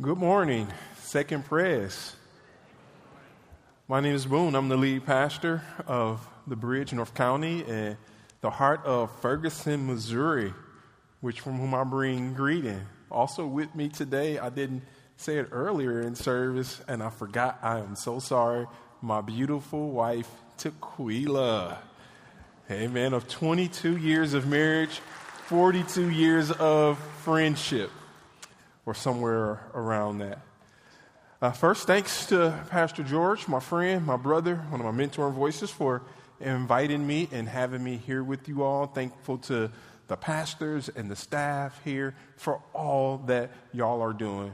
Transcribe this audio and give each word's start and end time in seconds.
Good 0.00 0.16
morning, 0.16 0.66
Second 0.96 1.44
Pres. 1.44 2.16
My 3.86 4.00
name 4.00 4.14
is 4.14 4.24
Boone. 4.24 4.54
I'm 4.54 4.70
the 4.70 4.76
lead 4.78 5.04
pastor 5.04 5.62
of 5.86 6.26
the 6.46 6.56
Bridge, 6.56 6.94
North 6.94 7.12
County, 7.12 7.60
in 7.60 7.98
the 8.40 8.48
heart 8.48 8.82
of 8.86 9.10
Ferguson, 9.20 9.86
Missouri, 9.86 10.54
which 11.20 11.42
from 11.42 11.58
whom 11.58 11.74
I 11.74 11.84
bring 11.84 12.32
greeting. 12.32 12.80
Also 13.10 13.46
with 13.46 13.74
me 13.74 13.90
today, 13.90 14.38
I 14.38 14.48
didn't 14.48 14.84
say 15.18 15.36
it 15.36 15.48
earlier 15.52 16.00
in 16.00 16.14
service, 16.14 16.80
and 16.88 17.02
I 17.02 17.10
forgot. 17.10 17.58
I 17.60 17.80
am 17.80 17.94
so 17.94 18.20
sorry. 18.20 18.66
My 19.02 19.20
beautiful 19.20 19.90
wife, 19.90 20.30
Tequila. 20.56 21.76
Amen. 22.70 23.12
Of 23.12 23.28
22 23.28 23.98
years 23.98 24.32
of 24.32 24.46
marriage, 24.46 25.02
42 25.48 26.08
years 26.08 26.50
of 26.52 26.98
friendship 27.22 27.90
or 28.86 28.94
somewhere 28.94 29.60
around 29.74 30.18
that. 30.18 30.40
Uh, 31.42 31.50
first, 31.50 31.86
thanks 31.86 32.26
to 32.26 32.54
Pastor 32.68 33.02
George, 33.02 33.48
my 33.48 33.60
friend, 33.60 34.04
my 34.04 34.16
brother, 34.16 34.56
one 34.68 34.80
of 34.80 34.84
my 34.84 34.92
mentor 34.92 35.30
voices, 35.30 35.70
for 35.70 36.02
inviting 36.38 37.06
me 37.06 37.28
and 37.32 37.48
having 37.48 37.82
me 37.82 37.96
here 37.96 38.22
with 38.22 38.48
you 38.48 38.62
all. 38.62 38.86
Thankful 38.86 39.38
to 39.38 39.70
the 40.08 40.16
pastors 40.16 40.88
and 40.88 41.10
the 41.10 41.16
staff 41.16 41.80
here 41.84 42.14
for 42.36 42.60
all 42.74 43.18
that 43.26 43.50
y'all 43.72 44.02
are 44.02 44.12
doing, 44.12 44.52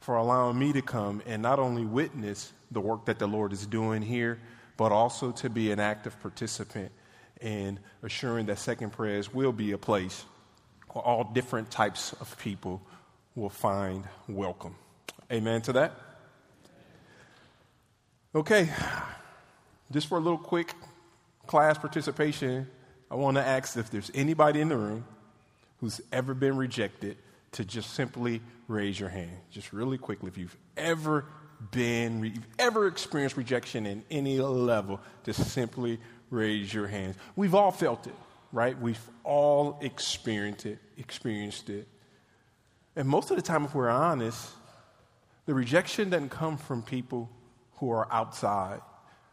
for 0.00 0.16
allowing 0.16 0.58
me 0.58 0.72
to 0.72 0.82
come 0.82 1.22
and 1.26 1.42
not 1.42 1.58
only 1.58 1.84
witness 1.84 2.52
the 2.70 2.80
work 2.80 3.06
that 3.06 3.18
the 3.18 3.26
Lord 3.26 3.52
is 3.52 3.66
doing 3.66 4.02
here, 4.02 4.38
but 4.76 4.92
also 4.92 5.32
to 5.32 5.50
be 5.50 5.72
an 5.72 5.80
active 5.80 6.20
participant 6.20 6.92
in 7.40 7.78
assuring 8.02 8.46
that 8.46 8.58
Second 8.58 8.92
Pres 8.92 9.32
will 9.32 9.52
be 9.52 9.72
a 9.72 9.78
place 9.78 10.24
where 10.90 11.04
all 11.04 11.24
different 11.24 11.70
types 11.70 12.12
of 12.20 12.38
people 12.38 12.82
will 13.34 13.48
find 13.48 14.04
welcome. 14.28 14.74
Amen 15.32 15.62
to 15.62 15.72
that? 15.74 15.92
Okay, 18.34 18.68
just 19.90 20.08
for 20.08 20.18
a 20.18 20.20
little 20.20 20.38
quick 20.38 20.74
class 21.46 21.78
participation, 21.78 22.68
I 23.10 23.16
want 23.16 23.36
to 23.36 23.44
ask 23.44 23.76
if 23.76 23.90
there's 23.90 24.10
anybody 24.14 24.60
in 24.60 24.68
the 24.68 24.76
room 24.76 25.04
who's 25.80 26.00
ever 26.12 26.34
been 26.34 26.56
rejected 26.56 27.16
to 27.52 27.64
just 27.64 27.94
simply 27.94 28.40
raise 28.68 29.00
your 29.00 29.08
hand. 29.08 29.32
Just 29.50 29.72
really 29.72 29.98
quickly, 29.98 30.28
if 30.28 30.38
you've 30.38 30.56
ever 30.76 31.24
been, 31.72 32.22
you've 32.24 32.46
ever 32.58 32.86
experienced 32.86 33.36
rejection 33.36 33.86
in 33.86 34.04
any 34.10 34.38
level, 34.38 35.00
just 35.24 35.50
simply 35.50 35.98
raise 36.30 36.72
your 36.72 36.86
hands. 36.86 37.16
We've 37.34 37.54
all 37.54 37.72
felt 37.72 38.06
it, 38.06 38.14
right? 38.52 38.80
We've 38.80 39.00
all 39.24 39.78
experienced 39.80 40.66
it, 40.66 40.78
experienced 40.96 41.68
it. 41.68 41.88
And 42.96 43.08
most 43.08 43.30
of 43.30 43.36
the 43.36 43.42
time, 43.42 43.64
if 43.64 43.74
we're 43.74 43.88
honest, 43.88 44.50
the 45.46 45.54
rejection 45.54 46.10
doesn't 46.10 46.30
come 46.30 46.56
from 46.56 46.82
people 46.82 47.30
who 47.76 47.90
are 47.90 48.12
outside. 48.12 48.80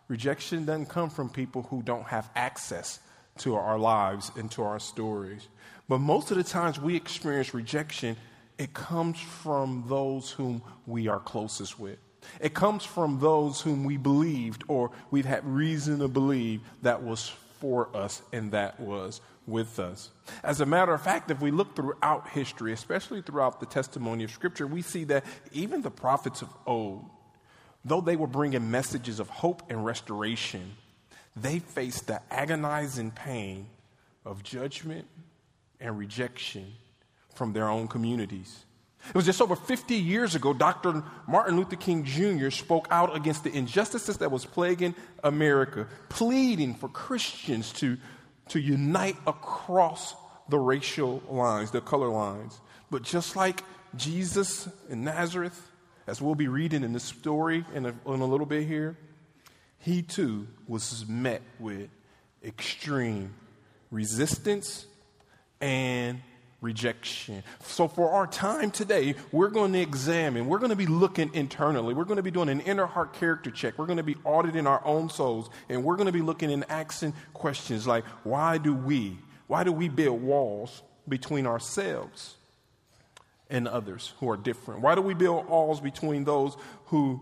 Rejection 0.08 0.66
doesn't 0.66 0.88
come 0.88 1.10
from 1.10 1.30
people 1.30 1.64
who 1.64 1.82
don't 1.82 2.06
have 2.06 2.30
access 2.36 3.00
to 3.40 3.56
our 3.56 3.78
lives 3.78 4.32
and 4.36 4.50
to 4.52 4.64
our 4.64 4.80
stories. 4.80 5.48
But 5.90 6.00
most 6.00 6.32
of 6.32 6.38
the 6.38 6.44
times 6.44 6.80
we 6.80 6.96
experience 6.96 7.54
rejection, 7.54 8.16
it 8.58 8.74
comes 8.74 9.20
from 9.20 9.84
those 9.88 10.32
whom 10.32 10.62
we 10.86 11.08
are 11.08 11.20
closest 11.20 11.80
with. 11.80 12.00
It 12.42 12.54
comes 12.54 12.84
from 12.84 13.20
those 13.20 13.62
whom 13.62 13.84
we 13.84 13.98
believed 13.98 14.64
or 14.68 14.92
we've 15.12 15.26
had 15.26 15.46
reason 15.46 16.00
to 16.00 16.08
believe 16.08 16.62
that 16.82 17.04
was 17.04 17.32
for 17.60 17.96
us 17.96 18.22
and 18.34 18.52
that 18.52 18.80
was 18.80 19.22
with 19.48 19.80
us. 19.80 20.12
As 20.44 20.62
a 20.62 20.66
matter 20.66 20.94
of 20.94 21.02
fact, 21.02 21.32
if 21.32 21.42
we 21.42 21.52
look 21.52 21.76
throughout 21.76 22.28
history, 22.30 22.74
especially 22.74 23.22
throughout 23.22 23.60
the 23.60 23.66
testimony 23.66 24.26
of 24.26 24.32
Scripture, 24.32 24.68
we 24.68 24.82
see 24.82 25.06
that 25.06 25.26
even 25.54 25.82
the 25.82 25.90
prophets 25.90 26.42
of 26.42 26.50
old, 26.66 27.06
though 27.86 28.02
they 28.02 28.18
were 28.18 28.28
bringing 28.28 28.70
messages 28.70 29.20
of 29.20 29.30
hope 29.30 29.64
and 29.70 29.86
restoration, 29.86 30.76
they 31.36 31.60
faced 31.60 32.08
the 32.08 32.22
agonizing 32.32 33.12
pain 33.12 33.68
of 34.26 34.44
judgment 34.44 35.08
and 35.80 35.98
rejection 35.98 36.74
from 37.34 37.54
their 37.54 37.70
own 37.70 37.88
communities. 37.88 38.66
It 39.10 39.16
was 39.16 39.26
just 39.26 39.42
over 39.42 39.56
50 39.56 39.96
years 39.96 40.36
ago, 40.36 40.54
Dr. 40.54 41.04
Martin 41.28 41.56
Luther 41.56 41.78
King 41.78 42.04
Jr. 42.04 42.50
spoke 42.50 42.88
out 42.92 43.16
against 43.16 43.44
the 43.44 43.56
injustices 43.56 44.18
that 44.18 44.32
was 44.32 44.44
plaguing 44.44 44.96
America, 45.24 45.88
pleading 46.10 46.76
for 46.76 46.90
Christians 46.90 47.72
to 47.74 47.98
to 48.50 48.60
unite 48.60 49.18
across 49.26 50.16
the 50.50 50.60
racial 50.60 51.22
lines, 51.30 51.72
the 51.72 51.82
color 51.82 52.10
lines. 52.10 52.60
But 52.90 53.04
just 53.04 53.36
like 53.36 53.64
Jesus 53.96 54.68
in 54.90 55.04
Nazareth, 55.04 55.72
as 56.08 56.22
we'll 56.22 56.36
be 56.36 56.48
reading 56.48 56.84
in 56.84 56.94
this 56.94 57.04
story 57.04 57.66
in 57.74 57.86
a, 57.86 57.90
in 57.90 58.22
a 58.22 58.26
little 58.26 58.46
bit 58.46 58.66
here, 58.66 58.98
he 59.80 60.02
too 60.02 60.48
was 60.68 61.06
met 61.08 61.42
with 61.60 61.90
extreme 62.44 63.34
resistance 63.92 64.86
and 65.60 66.22
rejection. 66.62 67.44
So, 67.62 67.88
for 67.88 68.12
our 68.12 68.26
time 68.28 68.72
today, 68.72 69.16
we're 69.32 69.50
going 69.50 69.74
to 69.74 69.80
examine, 69.80 70.48
we're 70.48 70.60
going 70.60 70.72
to 70.72 70.76
be 70.76 70.88
looking 70.88 71.34
internally, 71.34 71.94
we're 71.94 72.06
going 72.06 72.18
to 72.18 72.24
be 72.24 72.32
doing 72.32 72.50
an 72.50 72.62
inner 72.62 72.86
heart 72.86 73.14
character 73.14 73.52
check, 73.52 73.78
we're 73.78 73.86
going 73.86 73.98
to 73.98 74.04
be 74.04 74.16
auditing 74.26 74.66
our 74.66 74.86
own 74.86 75.10
souls, 75.10 75.50
and 75.70 75.84
we're 75.84 75.96
going 75.96 76.08
to 76.08 76.12
be 76.12 76.22
looking 76.22 76.52
and 76.52 76.66
asking 76.70 77.14
questions 77.34 77.86
like 77.86 78.06
why 78.24 78.58
do 78.58 78.74
we, 78.74 79.18
why 79.48 79.64
do 79.64 79.72
we 79.72 79.88
build 79.90 80.22
walls 80.22 80.82
between 81.08 81.46
ourselves 81.46 82.36
and 83.50 83.68
others 83.68 84.14
who 84.20 84.30
are 84.30 84.38
different? 84.38 84.82
Why 84.82 84.96
do 84.96 85.02
we 85.02 85.14
build 85.14 85.48
walls 85.48 85.80
between 85.80 86.24
those 86.24 86.58
who, 86.86 87.22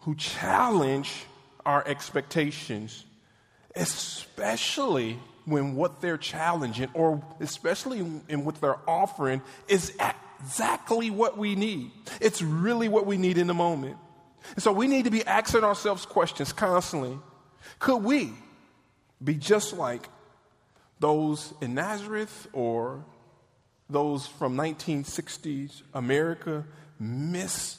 who 0.00 0.14
challenge 0.14 1.26
our 1.66 1.86
expectations, 1.86 3.04
especially 3.74 5.18
when 5.44 5.74
what 5.74 6.00
they're 6.00 6.18
challenging, 6.18 6.88
or 6.94 7.22
especially 7.40 7.98
in 8.28 8.44
what 8.44 8.60
they're 8.60 8.88
offering, 8.88 9.42
is 9.68 9.96
exactly 10.40 11.10
what 11.10 11.36
we 11.36 11.54
need. 11.54 11.90
It's 12.20 12.42
really 12.42 12.88
what 12.88 13.06
we 13.06 13.16
need 13.16 13.38
in 13.38 13.46
the 13.46 13.54
moment. 13.54 13.96
And 14.54 14.62
so 14.62 14.72
we 14.72 14.86
need 14.86 15.04
to 15.04 15.10
be 15.10 15.24
asking 15.24 15.64
ourselves 15.64 16.04
questions 16.06 16.52
constantly. 16.52 17.18
Could 17.78 17.98
we 17.98 18.32
be 19.22 19.34
just 19.34 19.72
like 19.74 20.08
those 20.98 21.52
in 21.60 21.74
Nazareth 21.74 22.48
or 22.52 23.04
those 23.88 24.26
from 24.26 24.56
1960s 24.56 25.82
America 25.94 26.64
miss 26.98 27.78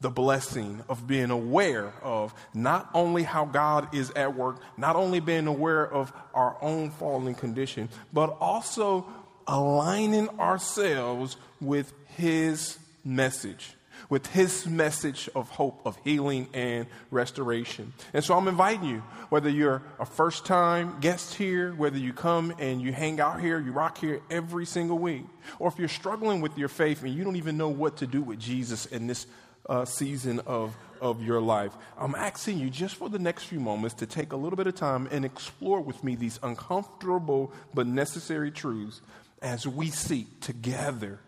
the 0.00 0.10
blessing 0.10 0.82
of 0.88 1.06
being 1.06 1.30
aware 1.30 1.92
of 2.02 2.32
not 2.54 2.88
only 2.94 3.24
how 3.24 3.44
God 3.44 3.94
is 3.94 4.10
at 4.12 4.36
work, 4.36 4.60
not 4.76 4.94
only 4.94 5.18
being 5.20 5.46
aware 5.46 5.84
of 5.84 6.12
our 6.34 6.56
own 6.62 6.90
fallen 6.90 7.34
condition, 7.34 7.88
but 8.12 8.36
also 8.40 9.06
aligning 9.46 10.28
ourselves 10.38 11.36
with 11.60 11.92
His 12.16 12.78
message, 13.04 13.74
with 14.08 14.26
His 14.28 14.68
message 14.68 15.28
of 15.34 15.48
hope, 15.48 15.80
of 15.84 15.98
healing, 16.04 16.48
and 16.54 16.86
restoration. 17.10 17.92
And 18.12 18.22
so 18.22 18.36
I'm 18.38 18.46
inviting 18.46 18.88
you, 18.88 19.02
whether 19.30 19.50
you're 19.50 19.82
a 19.98 20.06
first 20.06 20.46
time 20.46 20.98
guest 21.00 21.34
here, 21.34 21.72
whether 21.72 21.98
you 21.98 22.12
come 22.12 22.54
and 22.60 22.80
you 22.80 22.92
hang 22.92 23.20
out 23.20 23.40
here, 23.40 23.58
you 23.58 23.72
rock 23.72 23.98
here 23.98 24.20
every 24.30 24.64
single 24.64 24.98
week, 24.98 25.24
or 25.58 25.66
if 25.66 25.76
you're 25.76 25.88
struggling 25.88 26.40
with 26.40 26.56
your 26.56 26.68
faith 26.68 27.02
and 27.02 27.12
you 27.12 27.24
don't 27.24 27.36
even 27.36 27.56
know 27.56 27.68
what 27.68 27.96
to 27.96 28.06
do 28.06 28.22
with 28.22 28.38
Jesus 28.38 28.86
in 28.86 29.08
this 29.08 29.26
uh, 29.68 29.84
season 29.84 30.40
of, 30.46 30.76
of 31.00 31.22
your 31.22 31.40
life. 31.40 31.72
I'm 31.98 32.14
asking 32.14 32.58
you 32.58 32.70
just 32.70 32.96
for 32.96 33.08
the 33.08 33.18
next 33.18 33.44
few 33.44 33.60
moments 33.60 33.94
to 33.96 34.06
take 34.06 34.32
a 34.32 34.36
little 34.36 34.56
bit 34.56 34.66
of 34.66 34.74
time 34.74 35.08
and 35.10 35.24
explore 35.24 35.80
with 35.80 36.02
me 36.02 36.16
these 36.16 36.38
uncomfortable 36.42 37.52
but 37.74 37.86
necessary 37.86 38.50
truths 38.50 39.00
as 39.42 39.66
we 39.66 39.90
seek 39.90 40.40
together 40.40 41.20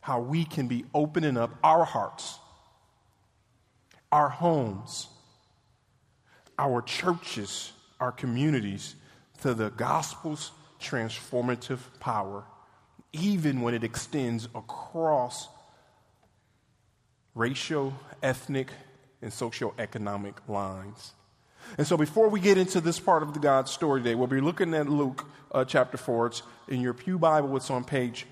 how 0.00 0.20
we 0.20 0.44
can 0.44 0.68
be 0.68 0.84
opening 0.94 1.36
up 1.36 1.50
our 1.64 1.84
hearts, 1.84 2.38
our 4.12 4.28
homes, 4.28 5.08
our 6.58 6.80
churches, 6.80 7.72
our 7.98 8.12
communities 8.12 8.94
to 9.42 9.52
the 9.52 9.70
gospel's 9.70 10.52
transformative 10.80 11.80
power, 11.98 12.44
even 13.12 13.62
when 13.62 13.74
it 13.74 13.82
extends 13.82 14.46
across 14.54 15.48
racial, 17.36 17.92
ethnic, 18.22 18.70
and 19.22 19.30
socioeconomic 19.30 20.34
lines. 20.48 21.12
And 21.78 21.86
so, 21.86 21.96
before 21.96 22.28
we 22.28 22.40
get 22.40 22.58
into 22.58 22.80
this 22.80 22.98
part 22.98 23.22
of 23.22 23.34
the 23.34 23.40
God 23.40 23.68
story 23.68 24.00
today, 24.00 24.14
we'll 24.14 24.26
be 24.26 24.40
looking 24.40 24.74
at 24.74 24.88
Luke 24.88 25.26
uh, 25.52 25.64
chapter 25.64 25.96
4. 25.96 26.26
It's 26.26 26.42
in 26.68 26.80
your 26.80 26.94
Pew 26.94 27.18
Bible, 27.18 27.56
it's 27.56 27.70
on 27.70 27.84
page 27.84 28.26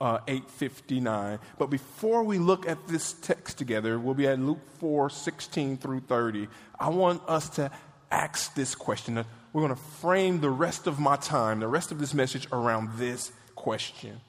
uh, 0.00 0.20
859. 0.28 1.38
But 1.58 1.70
before 1.70 2.22
we 2.22 2.38
look 2.38 2.68
at 2.68 2.86
this 2.86 3.14
text 3.14 3.58
together, 3.58 3.98
we'll 3.98 4.14
be 4.14 4.28
at 4.28 4.38
Luke 4.38 4.60
4 4.78 5.10
16 5.10 5.78
through 5.78 6.00
30. 6.00 6.48
I 6.78 6.90
want 6.90 7.22
us 7.26 7.48
to 7.50 7.70
ask 8.10 8.54
this 8.54 8.74
question. 8.74 9.16
We're 9.52 9.62
going 9.62 9.74
to 9.74 9.82
frame 9.82 10.40
the 10.40 10.50
rest 10.50 10.86
of 10.86 11.00
my 11.00 11.16
time, 11.16 11.60
the 11.60 11.68
rest 11.68 11.90
of 11.90 11.98
this 11.98 12.12
message 12.14 12.46
around 12.52 12.98
this 12.98 13.32
question 13.54 14.20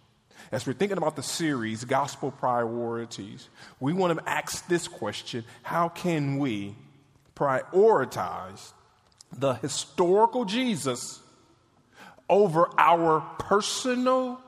As 0.52 0.66
we're 0.66 0.74
thinking 0.74 0.98
about 0.98 1.16
the 1.16 1.24
series, 1.24 1.84
Gospel 1.84 2.32
Priorities, 2.32 3.50
we 3.80 3.94
want 3.94 4.18
to 4.18 4.30
ask 4.30 4.68
this 4.68 4.88
question 4.88 5.44
How 5.64 5.90
can 5.90 6.38
we 6.38 6.76
prioritize 7.36 8.74
the 9.38 9.54
historical 9.56 10.46
Jesus 10.46 11.20
over 12.30 12.70
our 12.78 13.22
personal 13.40 14.42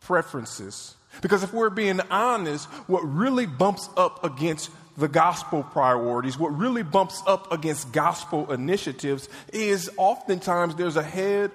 preferences? 0.00 0.96
Because 1.22 1.42
if 1.42 1.52
we're 1.52 1.70
being 1.70 2.00
honest, 2.10 2.66
what 2.86 3.00
really 3.00 3.46
bumps 3.46 3.88
up 3.96 4.24
against 4.24 4.70
the 4.96 5.08
gospel 5.08 5.62
priorities, 5.62 6.38
what 6.38 6.56
really 6.56 6.82
bumps 6.82 7.22
up 7.26 7.52
against 7.52 7.92
gospel 7.92 8.52
initiatives 8.52 9.28
is 9.52 9.90
oftentimes 9.96 10.74
there's 10.74 10.96
a 10.96 11.02
head 11.02 11.50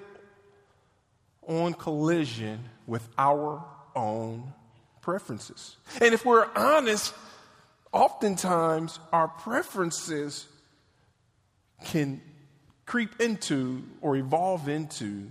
on 1.46 1.74
collision 1.74 2.60
with 2.86 3.06
our 3.18 3.64
own 3.94 4.52
preferences. 5.00 5.76
And 6.00 6.12
if 6.12 6.24
we're 6.24 6.48
honest, 6.54 7.14
oftentimes 7.92 8.98
our 9.12 9.28
preferences 9.28 10.46
can 11.84 12.20
creep 12.84 13.20
into 13.20 13.84
or 14.00 14.16
evolve 14.16 14.68
into 14.68 15.30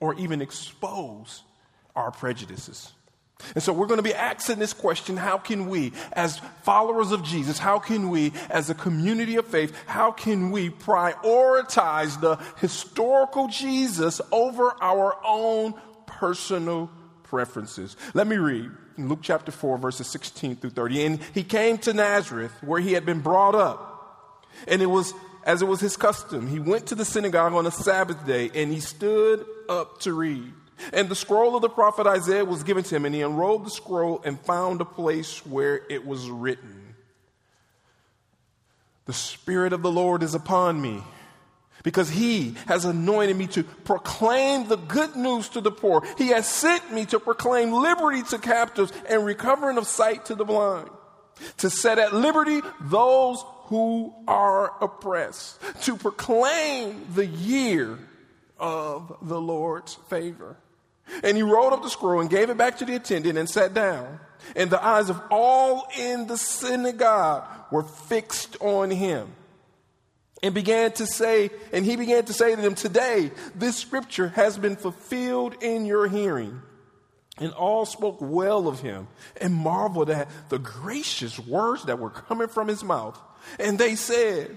or 0.00 0.14
even 0.14 0.40
expose 0.40 1.42
our 1.96 2.10
prejudices. 2.10 2.92
And 3.54 3.62
so 3.62 3.72
we're 3.72 3.86
going 3.86 3.98
to 3.98 4.02
be 4.02 4.14
asking 4.14 4.58
this 4.58 4.72
question 4.72 5.16
how 5.16 5.38
can 5.38 5.68
we, 5.68 5.92
as 6.12 6.40
followers 6.62 7.12
of 7.12 7.22
Jesus, 7.22 7.58
how 7.58 7.78
can 7.78 8.10
we, 8.10 8.32
as 8.50 8.68
a 8.68 8.74
community 8.74 9.36
of 9.36 9.46
faith, 9.46 9.74
how 9.86 10.10
can 10.10 10.50
we 10.50 10.70
prioritize 10.70 12.20
the 12.20 12.36
historical 12.60 13.48
Jesus 13.48 14.20
over 14.32 14.74
our 14.80 15.16
own 15.24 15.74
personal 16.06 16.90
preferences? 17.24 17.96
Let 18.12 18.26
me 18.26 18.36
read 18.36 18.70
Luke 18.98 19.20
chapter 19.22 19.52
4, 19.52 19.78
verses 19.78 20.08
16 20.08 20.56
through 20.56 20.70
30. 20.70 21.04
And 21.04 21.20
he 21.32 21.44
came 21.44 21.78
to 21.78 21.92
Nazareth, 21.92 22.52
where 22.62 22.80
he 22.80 22.92
had 22.92 23.06
been 23.06 23.20
brought 23.20 23.54
up. 23.54 24.46
And 24.66 24.82
it 24.82 24.86
was 24.86 25.14
as 25.44 25.62
it 25.62 25.66
was 25.66 25.80
his 25.80 25.96
custom, 25.96 26.46
he 26.46 26.58
went 26.58 26.88
to 26.88 26.94
the 26.94 27.04
synagogue 27.04 27.54
on 27.54 27.64
a 27.64 27.70
Sabbath 27.70 28.26
day 28.26 28.50
and 28.54 28.70
he 28.70 28.80
stood 28.80 29.46
up 29.68 29.98
to 30.00 30.12
read. 30.12 30.52
And 30.92 31.08
the 31.08 31.14
scroll 31.14 31.56
of 31.56 31.62
the 31.62 31.68
prophet 31.68 32.06
Isaiah 32.06 32.44
was 32.44 32.62
given 32.62 32.84
to 32.84 32.96
him, 32.96 33.04
and 33.04 33.14
he 33.14 33.22
unrolled 33.22 33.66
the 33.66 33.70
scroll 33.70 34.20
and 34.24 34.40
found 34.40 34.80
a 34.80 34.84
place 34.84 35.44
where 35.46 35.82
it 35.88 36.06
was 36.06 36.28
written 36.30 36.94
The 39.06 39.12
Spirit 39.12 39.72
of 39.72 39.82
the 39.82 39.90
Lord 39.90 40.22
is 40.22 40.34
upon 40.34 40.80
me, 40.80 41.02
because 41.82 42.10
he 42.10 42.56
has 42.66 42.84
anointed 42.84 43.36
me 43.36 43.46
to 43.48 43.62
proclaim 43.62 44.68
the 44.68 44.76
good 44.76 45.16
news 45.16 45.48
to 45.50 45.60
the 45.60 45.70
poor. 45.70 46.06
He 46.18 46.28
has 46.28 46.46
sent 46.46 46.92
me 46.92 47.06
to 47.06 47.20
proclaim 47.20 47.72
liberty 47.72 48.22
to 48.24 48.38
captives 48.38 48.92
and 49.08 49.24
recovering 49.24 49.78
of 49.78 49.86
sight 49.86 50.26
to 50.26 50.34
the 50.34 50.44
blind, 50.44 50.90
to 51.58 51.70
set 51.70 51.98
at 51.98 52.12
liberty 52.12 52.60
those 52.80 53.44
who 53.66 54.14
are 54.26 54.72
oppressed, 54.82 55.60
to 55.82 55.96
proclaim 55.96 57.06
the 57.14 57.26
year 57.26 57.98
of 58.58 59.16
the 59.22 59.40
Lord's 59.40 59.94
favor. 60.08 60.56
And 61.22 61.36
he 61.36 61.42
rolled 61.42 61.72
up 61.72 61.82
the 61.82 61.90
scroll 61.90 62.20
and 62.20 62.30
gave 62.30 62.50
it 62.50 62.56
back 62.56 62.78
to 62.78 62.84
the 62.84 62.94
attendant 62.94 63.38
and 63.38 63.48
sat 63.48 63.74
down. 63.74 64.20
And 64.56 64.70
the 64.70 64.84
eyes 64.84 65.10
of 65.10 65.20
all 65.30 65.88
in 65.98 66.26
the 66.26 66.36
synagogue 66.36 67.44
were 67.70 67.82
fixed 67.82 68.56
on 68.60 68.90
him. 68.90 69.32
And 70.42 70.54
began 70.54 70.92
to 70.92 71.06
say, 71.06 71.50
and 71.72 71.84
he 71.84 71.96
began 71.96 72.24
to 72.26 72.32
say 72.32 72.54
to 72.54 72.62
them, 72.62 72.74
Today, 72.74 73.32
this 73.54 73.76
scripture 73.76 74.28
has 74.28 74.56
been 74.56 74.76
fulfilled 74.76 75.56
in 75.62 75.84
your 75.84 76.06
hearing. 76.06 76.62
And 77.40 77.52
all 77.52 77.86
spoke 77.86 78.18
well 78.20 78.66
of 78.66 78.80
him 78.80 79.06
and 79.40 79.54
marveled 79.54 80.10
at 80.10 80.28
the 80.48 80.58
gracious 80.58 81.38
words 81.38 81.84
that 81.84 81.98
were 81.98 82.10
coming 82.10 82.48
from 82.48 82.68
his 82.68 82.82
mouth. 82.82 83.18
And 83.60 83.78
they 83.78 83.94
said, 83.94 84.56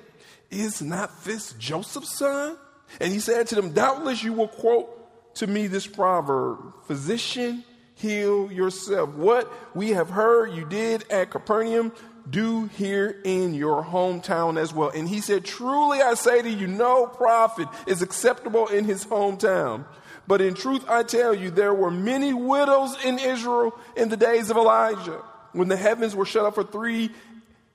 Is 0.50 0.82
not 0.82 1.24
this 1.24 1.54
Joseph's 1.54 2.18
son? 2.18 2.58
And 3.00 3.14
he 3.14 3.20
said 3.20 3.48
to 3.48 3.56
them, 3.56 3.74
Doubtless 3.74 4.24
you 4.24 4.34
will 4.34 4.48
quote 4.48 5.01
to 5.36 5.48
me 5.48 5.68
this 5.68 5.88
proverb 5.88 6.74
Physician, 6.86 7.64
heal 7.96 8.52
yourself. 8.52 9.10
What 9.12 9.52
we 9.76 9.90
have 9.92 10.10
heard 10.10 10.54
you 10.54 10.66
did 10.66 11.10
at 11.12 11.32
Capernaum, 11.32 11.92
do 12.30 12.66
here 12.78 13.20
in 13.24 13.54
your 13.54 13.84
hometown 13.84 14.60
as 14.60 14.74
well. 14.74 14.90
And 14.90 15.08
he 15.08 15.22
said, 15.22 15.44
Truly 15.44 16.02
I 16.02 16.14
say 16.14 16.42
to 16.42 16.50
you, 16.50 16.68
no 16.68 17.08
prophet 17.08 17.68
is 17.88 18.02
acceptable 18.02 18.68
in 18.68 18.86
his 18.86 19.06
hometown. 19.06 19.86
But 20.28 20.42
in 20.42 20.54
truth, 20.54 20.86
I 20.88 21.04
tell 21.04 21.34
you, 21.34 21.50
there 21.50 21.74
were 21.74 21.92
many 21.92 22.34
widows 22.34 22.96
in 23.04 23.20
Israel 23.20 23.78
in 23.96 24.10
the 24.10 24.18
days 24.18 24.50
of 24.50 24.58
Elijah, 24.58 25.22
when 25.52 25.68
the 25.68 25.76
heavens 25.76 26.16
were 26.16 26.26
shut 26.26 26.46
up 26.46 26.56
for 26.56 26.64
three 26.64 27.10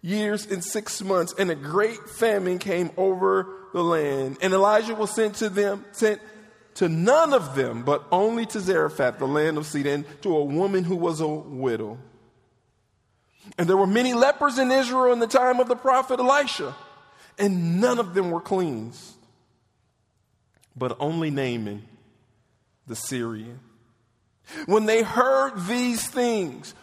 years 0.00 0.50
and 0.50 0.64
six 0.64 1.02
months, 1.02 1.34
and 1.38 1.50
a 1.50 1.54
great 1.54 2.08
famine 2.08 2.58
came 2.58 2.90
over 2.96 3.48
the 3.72 3.82
land. 3.82 4.38
And 4.40 4.54
Elijah 4.54 4.94
was 4.94 5.10
sent 5.10 5.34
to 5.36 5.48
them, 5.48 5.84
sent 5.92 6.20
to 6.76 6.88
none 6.88 7.32
of 7.32 7.55
them, 7.55 7.82
but 7.82 8.05
only 8.12 8.46
to 8.46 8.61
Zarephath, 8.61 9.19
the 9.19 9.26
land 9.26 9.58
of 9.58 9.67
Sidon, 9.67 10.05
to 10.23 10.37
a 10.37 10.44
woman 10.44 10.84
who 10.84 10.96
was 10.96 11.20
a 11.20 11.26
widow. 11.26 11.99
And 13.56 13.69
there 13.69 13.76
were 13.76 13.87
many 13.87 14.12
lepers 14.12 14.58
in 14.58 14.70
Israel 14.70 15.12
in 15.12 15.19
the 15.19 15.26
time 15.26 15.58
of 15.58 15.69
the 15.69 15.76
prophet 15.76 16.20
Elisha, 16.20 16.75
and 17.38 17.81
none 17.81 17.99
of 17.99 18.14
them 18.14 18.31
were 18.31 18.40
cleansed, 18.40 19.14
but 20.76 20.96
only 21.00 21.31
Naaman, 21.31 21.82
the 22.87 22.96
Syrian. 22.96 23.61
When 24.67 24.84
they 24.84 25.02
heard 25.02 25.67
these 25.67 26.06
things, 26.06 26.75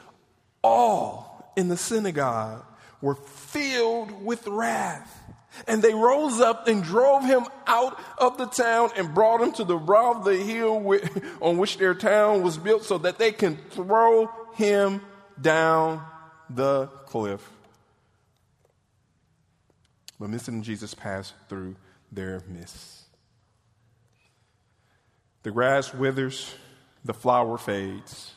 all 0.63 1.54
in 1.56 1.68
the 1.68 1.78
synagogue 1.78 2.66
were 3.00 3.16
filled 3.16 4.25
with 4.25 4.48
wrath 4.48 5.22
and 5.67 5.81
they 5.81 5.94
rose 5.94 6.39
up 6.39 6.67
and 6.67 6.83
drove 6.83 7.23
him 7.23 7.45
out 7.67 8.00
of 8.17 8.38
the 8.38 8.45
town 8.45 8.89
and 8.95 9.13
brought 9.13 9.41
him 9.41 9.51
to 9.53 9.63
the 9.63 9.77
brow 9.77 10.13
of 10.13 10.25
the 10.25 10.35
hill 10.35 10.75
on 11.41 11.57
which 11.57 11.77
their 11.77 11.94
town 11.94 12.41
was 12.41 12.57
built 12.57 12.83
so 12.83 12.97
that 12.97 13.17
they 13.17 13.31
can 13.31 13.57
throw 13.71 14.29
him 14.55 15.01
down 15.39 16.03
the 16.50 16.88
cliff. 17.05 17.50
But 20.19 20.47
and 20.47 20.63
Jesus 20.63 20.94
passed 20.94 21.33
through 21.50 21.75
their 22.11 22.41
midst. 22.47 23.01
The 25.44 25.51
grass 25.51 25.94
withers, 25.94 26.53
the 27.03 27.13
flower 27.13 27.57
fades. 27.57 28.31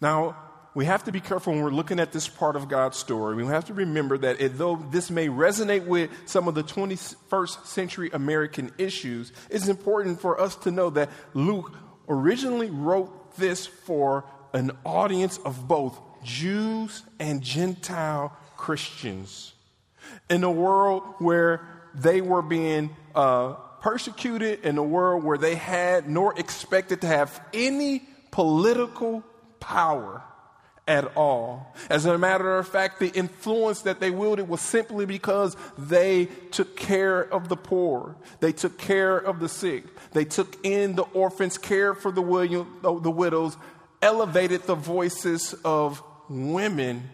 Now, 0.00 0.36
we 0.76 0.84
have 0.84 1.04
to 1.04 1.10
be 1.10 1.20
careful 1.20 1.54
when 1.54 1.62
we're 1.62 1.70
looking 1.70 1.98
at 1.98 2.12
this 2.12 2.28
part 2.28 2.54
of 2.54 2.68
God's 2.68 2.98
story. 2.98 3.34
We 3.34 3.46
have 3.46 3.64
to 3.64 3.72
remember 3.72 4.18
that 4.18 4.58
though 4.58 4.76
this 4.76 5.10
may 5.10 5.26
resonate 5.28 5.86
with 5.86 6.10
some 6.26 6.48
of 6.48 6.54
the 6.54 6.62
21st 6.62 7.64
century 7.64 8.10
American 8.12 8.70
issues, 8.76 9.32
it's 9.48 9.68
important 9.68 10.20
for 10.20 10.38
us 10.38 10.54
to 10.56 10.70
know 10.70 10.90
that 10.90 11.08
Luke 11.32 11.74
originally 12.10 12.68
wrote 12.68 13.38
this 13.38 13.64
for 13.64 14.26
an 14.52 14.70
audience 14.84 15.38
of 15.46 15.66
both 15.66 15.98
Jews 16.22 17.02
and 17.18 17.40
Gentile 17.40 18.36
Christians 18.58 19.54
in 20.28 20.44
a 20.44 20.52
world 20.52 21.04
where 21.20 21.66
they 21.94 22.20
were 22.20 22.42
being 22.42 22.94
uh, 23.14 23.54
persecuted, 23.80 24.60
in 24.62 24.76
a 24.76 24.84
world 24.84 25.24
where 25.24 25.38
they 25.38 25.54
had 25.54 26.06
nor 26.06 26.38
expected 26.38 27.00
to 27.00 27.06
have 27.06 27.40
any 27.54 28.06
political 28.30 29.24
power 29.58 30.22
at 30.86 31.16
all. 31.16 31.74
As 31.90 32.06
a 32.06 32.16
matter 32.16 32.56
of 32.58 32.68
fact, 32.68 33.00
the 33.00 33.08
influence 33.08 33.82
that 33.82 33.98
they 34.00 34.10
wielded 34.10 34.48
was 34.48 34.60
simply 34.60 35.04
because 35.04 35.56
they 35.76 36.26
took 36.52 36.76
care 36.76 37.22
of 37.22 37.48
the 37.48 37.56
poor. 37.56 38.16
They 38.40 38.52
took 38.52 38.78
care 38.78 39.16
of 39.16 39.40
the 39.40 39.48
sick. 39.48 39.84
They 40.12 40.24
took 40.24 40.64
in 40.64 40.94
the 40.94 41.02
orphans, 41.02 41.58
cared 41.58 41.98
for 41.98 42.12
the, 42.12 42.22
the 42.82 43.10
widows, 43.10 43.56
elevated 44.00 44.62
the 44.64 44.76
voices 44.76 45.54
of 45.64 46.02
women 46.28 47.10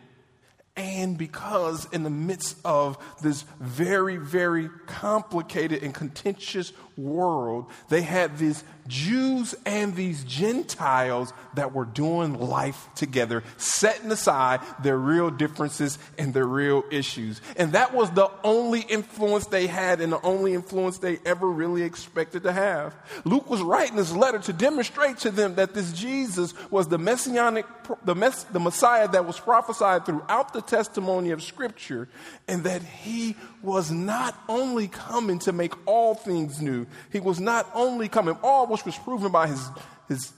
and 0.75 1.19
because 1.19 1.87
in 1.93 2.03
the 2.03 2.11
midst 2.11 2.57
of 2.65 2.97
this 3.23 3.45
very, 3.61 4.17
very 4.17 4.71
complicated 4.87 5.83
and 5.83 5.93
contentious 5.93 6.73
world, 6.97 7.67
they 7.89 8.03
had 8.03 8.39
these 8.39 8.65
Jews 8.89 9.55
and 9.65 9.95
these 9.95 10.25
Gentiles 10.25 11.33
that 11.55 11.73
were 11.73 11.85
doing 11.85 12.39
life 12.39 12.89
together, 12.95 13.45
setting 13.57 14.11
aside 14.11 14.61
their 14.83 14.99
real 14.99 15.31
differences 15.31 15.99
and 16.19 16.35
their 16.35 16.47
real 16.47 16.83
issues. 16.91 17.41
And 17.57 17.73
that 17.73 17.95
was 17.95 18.11
the 18.11 18.31
only 18.43 18.81
influence 18.81 19.47
they 19.47 19.67
had 19.67 20.01
and 20.01 20.13
the 20.13 20.21
only 20.23 20.55
influence 20.55 20.99
they 20.99 21.19
ever 21.25 21.49
really 21.49 21.83
expected 21.83 22.43
to 22.43 22.53
have. 22.53 22.95
Luke 23.25 23.49
was 23.49 23.63
writing 23.63 23.97
this 23.97 24.13
letter 24.13 24.39
to 24.41 24.53
demonstrate 24.53 25.19
to 25.19 25.31
them 25.31 25.55
that 25.57 25.75
this 25.75 25.93
Jesus 25.93 26.55
was 26.71 26.89
the 26.89 26.99
messianic, 26.99 27.67
the, 28.05 28.15
mess, 28.15 28.45
the 28.45 28.61
Messiah 28.61 29.09
that 29.09 29.27
was 29.27 29.39
prophesied 29.39 30.07
throughout 30.07 30.53
the 30.53 30.63
testimony 30.63 31.31
of 31.31 31.43
Scripture, 31.43 32.09
and 32.49 32.65
that 32.65 32.83
he 32.83 33.37
was 33.63 33.91
not 33.91 34.35
only 34.49 34.89
coming 34.89 35.39
to 35.41 35.53
make 35.53 35.73
all 35.87 36.15
things 36.15 36.61
new. 36.61 36.87
He 37.11 37.21
was 37.21 37.41
not 37.41 37.69
only 37.75 38.09
coming, 38.09 38.37
all 38.43 38.67
which 38.67 38.85
was 38.85 38.97
proven 38.99 39.31
by 39.31 39.47
his, 39.47 39.69
his 40.09 40.33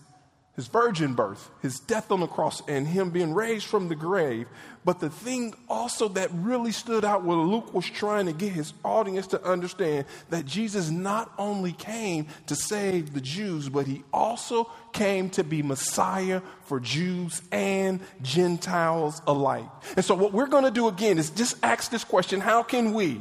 his 0.57 0.69
virgin 0.69 1.15
birth, 1.15 1.51
his 1.63 1.81
death 1.81 2.13
on 2.13 2.21
the 2.21 2.29
cross, 2.29 2.63
and 2.69 2.87
him 2.87 3.11
being 3.11 3.35
raised 3.35 3.67
from 3.67 3.89
the 3.89 3.97
grave. 3.97 4.47
But 4.85 5.01
the 5.01 5.11
thing 5.11 5.55
also 5.69 6.09
that 6.11 6.31
really 6.33 6.71
stood 6.71 7.05
out 7.05 7.25
where 7.25 7.37
Luke 7.37 7.75
was 7.75 7.87
trying 7.87 8.27
to 8.27 8.33
get 8.33 8.53
his 8.53 8.73
audience 8.85 9.27
to 9.29 9.45
understand 9.45 10.07
that 10.31 10.47
Jesus 10.47 10.91
not 10.91 11.33
only 11.39 11.73
came 11.73 12.29
to 12.47 12.55
save 12.55 13.15
the 13.15 13.21
Jews, 13.21 13.69
but 13.69 13.89
he 13.89 14.05
also 14.13 14.71
came 14.93 15.29
to 15.31 15.43
be 15.43 15.61
Messiah 15.61 16.41
for 16.67 16.79
Jews 16.79 17.43
and 17.51 17.99
Gentiles 18.23 19.23
alike. 19.27 19.69
And 19.97 20.05
so, 20.05 20.15
what 20.15 20.33
we're 20.33 20.47
going 20.47 20.65
to 20.65 20.71
do 20.71 20.87
again 20.87 21.19
is 21.19 21.31
just 21.31 21.57
ask 21.65 21.91
this 21.91 22.05
question 22.05 22.41
How 22.41 22.63
can 22.63 22.93
we, 22.93 23.21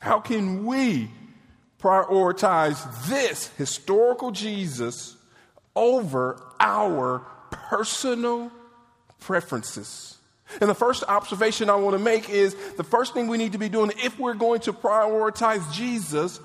how 0.00 0.18
can 0.18 0.66
we 0.66 1.10
prioritize 1.80 3.06
this 3.06 3.46
historical 3.56 4.32
Jesus? 4.32 5.16
Over 5.74 6.40
our 6.58 7.20
personal 7.50 8.50
preferences. 9.20 10.18
And 10.60 10.68
the 10.68 10.74
first 10.74 11.04
observation 11.06 11.70
I 11.70 11.76
want 11.76 11.96
to 11.96 12.02
make 12.02 12.28
is 12.28 12.56
the 12.76 12.84
first 12.84 13.14
thing 13.14 13.28
we 13.28 13.38
need 13.38 13.52
to 13.52 13.58
be 13.58 13.68
doing 13.68 13.92
if 14.02 14.18
we're 14.18 14.34
going 14.34 14.60
to 14.62 14.72
prioritize 14.72 15.72
Jesus 15.72 16.40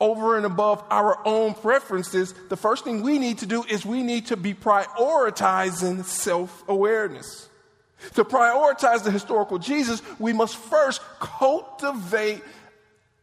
over 0.00 0.36
and 0.36 0.44
above 0.44 0.82
our 0.90 1.20
own 1.24 1.54
preferences, 1.54 2.34
the 2.48 2.56
first 2.56 2.82
thing 2.82 3.02
we 3.02 3.20
need 3.20 3.38
to 3.38 3.46
do 3.46 3.62
is 3.62 3.86
we 3.86 4.02
need 4.02 4.26
to 4.26 4.36
be 4.36 4.52
prioritizing 4.52 6.04
self 6.04 6.64
awareness. 6.66 7.48
To 8.14 8.24
prioritize 8.24 9.04
the 9.04 9.12
historical 9.12 9.58
Jesus, 9.58 10.02
we 10.18 10.32
must 10.32 10.56
first 10.56 11.00
cultivate 11.20 12.42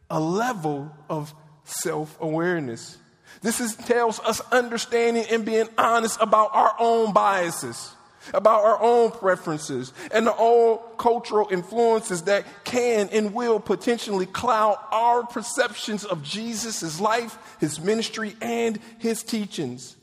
a 0.08 0.18
level 0.18 0.90
of 1.10 1.34
self 1.64 2.16
awareness. 2.20 2.96
This 3.42 3.60
entails 3.60 4.20
us 4.20 4.40
understanding 4.52 5.24
and 5.30 5.44
being 5.44 5.68
honest 5.78 6.18
about 6.20 6.50
our 6.52 6.74
own 6.78 7.12
biases, 7.12 7.92
about 8.34 8.62
our 8.64 8.80
own 8.82 9.10
preferences, 9.10 9.92
and 10.12 10.26
the 10.26 10.34
old 10.34 10.98
cultural 10.98 11.48
influences 11.50 12.22
that 12.22 12.44
can 12.64 13.08
and 13.10 13.32
will 13.32 13.58
potentially 13.58 14.26
cloud 14.26 14.78
our 14.92 15.24
perceptions 15.24 16.04
of 16.04 16.22
Jesus' 16.22 17.00
life, 17.00 17.38
his 17.60 17.80
ministry, 17.80 18.36
and 18.40 18.78
his 18.98 19.22
teachings. 19.22 19.96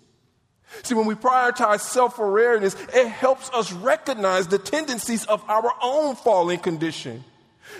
See, 0.83 0.95
when 0.95 1.05
we 1.05 1.15
prioritize 1.15 1.81
self 1.81 2.19
awareness, 2.19 2.75
it 2.93 3.07
helps 3.07 3.49
us 3.51 3.71
recognize 3.71 4.47
the 4.47 4.59
tendencies 4.59 5.25
of 5.25 5.43
our 5.49 5.73
own 5.81 6.15
fallen 6.15 6.59
condition 6.59 7.23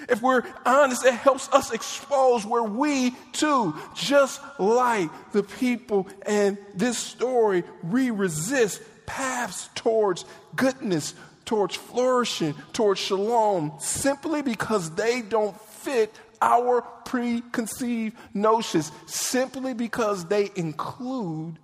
if 0.10 0.22
we're 0.22 0.44
honest, 0.66 1.06
it 1.06 1.14
helps 1.14 1.52
us 1.54 1.72
expose 1.72 2.46
where 2.46 2.64
we 2.64 3.12
too, 3.34 3.76
just 3.96 4.42
like 4.60 5.10
the 5.32 5.44
people 5.44 6.08
and 6.26 6.58
this 6.76 6.98
story, 6.98 7.64
we 7.84 8.12
resist 8.12 8.82
paths 9.06 9.70
towards 9.76 10.26
goodness, 10.56 11.14
towards 11.46 11.76
flourishing, 11.76 12.54
towards 12.74 13.00
shalom, 13.00 13.74
simply 13.80 14.42
because 14.42 14.92
they 14.96 15.22
don't 15.22 15.60
fit 15.60 16.14
our 16.42 16.82
preconceived 16.82 18.16
notions, 18.34 18.92
simply 19.06 19.74
because 19.74 20.26
they 20.26 20.52
include 20.56 21.58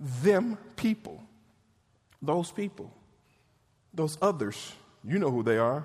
them 0.00 0.58
people. 0.76 1.22
Those 2.20 2.50
people, 2.50 2.92
those 3.92 4.16
others, 4.22 4.72
you 5.04 5.18
know 5.18 5.30
who 5.30 5.42
they 5.42 5.58
are. 5.58 5.84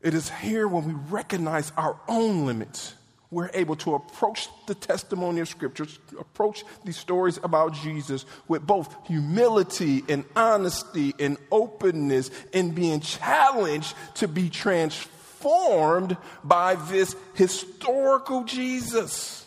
It 0.00 0.14
is 0.14 0.30
here 0.30 0.68
when 0.68 0.84
we 0.84 0.94
recognize 1.10 1.72
our 1.76 1.98
own 2.06 2.46
limits, 2.46 2.94
we're 3.30 3.50
able 3.52 3.76
to 3.76 3.94
approach 3.94 4.48
the 4.66 4.74
testimony 4.74 5.40
of 5.40 5.48
Scriptures, 5.48 5.98
approach 6.18 6.64
these 6.84 6.96
stories 6.96 7.38
about 7.42 7.74
Jesus 7.74 8.24
with 8.46 8.66
both 8.66 8.94
humility 9.06 10.02
and 10.08 10.24
honesty 10.34 11.14
and 11.18 11.36
openness 11.50 12.30
and 12.54 12.74
being 12.74 13.00
challenged 13.00 13.94
to 14.14 14.28
be 14.28 14.48
transformed 14.48 16.16
by 16.42 16.76
this 16.76 17.14
historical 17.34 18.44
Jesus. 18.44 19.46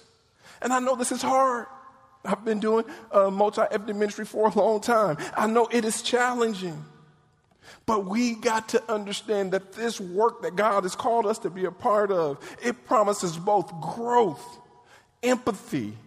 And 0.61 0.71
I 0.71 0.79
know 0.79 0.95
this 0.95 1.11
is 1.11 1.23
hard. 1.23 1.65
I've 2.23 2.45
been 2.45 2.59
doing 2.59 2.85
uh, 3.11 3.31
multi 3.31 3.61
ethnic 3.71 3.95
ministry 3.95 4.25
for 4.25 4.47
a 4.47 4.53
long 4.53 4.79
time. 4.79 5.17
I 5.35 5.47
know 5.47 5.67
it 5.71 5.85
is 5.85 6.03
challenging. 6.03 6.85
But 7.85 8.05
we 8.05 8.35
got 8.35 8.69
to 8.69 8.91
understand 8.91 9.51
that 9.53 9.73
this 9.73 9.99
work 9.99 10.41
that 10.43 10.55
God 10.55 10.83
has 10.83 10.95
called 10.95 11.25
us 11.25 11.39
to 11.39 11.49
be 11.49 11.65
a 11.65 11.71
part 11.71 12.11
of, 12.11 12.39
it 12.63 12.85
promises 12.85 13.37
both 13.37 13.71
growth, 13.81 14.59
empathy, 15.23 15.97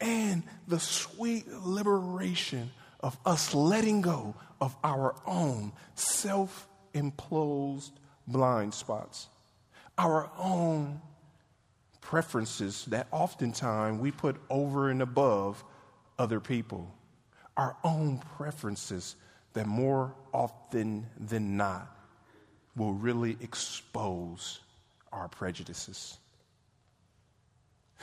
and 0.00 0.42
the 0.68 0.80
sweet 0.80 1.48
liberation 1.48 2.70
of 3.00 3.16
us 3.24 3.54
letting 3.54 4.00
go 4.00 4.34
of 4.60 4.74
our 4.82 5.14
own 5.26 5.72
self 5.94 6.68
imposed 6.92 7.92
blind 8.26 8.72
spots, 8.72 9.28
our 9.98 10.30
own 10.38 11.00
preferences 12.00 12.84
that 12.86 13.06
oftentimes 13.10 14.00
we 14.00 14.10
put 14.10 14.36
over 14.50 14.90
and 14.90 15.02
above 15.02 15.64
other 16.18 16.40
people, 16.40 16.94
our 17.56 17.76
own 17.84 18.18
preferences 18.36 19.16
that 19.54 19.66
more 19.66 20.14
often 20.32 21.06
than 21.18 21.56
not 21.56 21.90
will 22.76 22.92
really 22.92 23.36
expose 23.40 24.60
our 25.12 25.28
prejudices. 25.28 26.18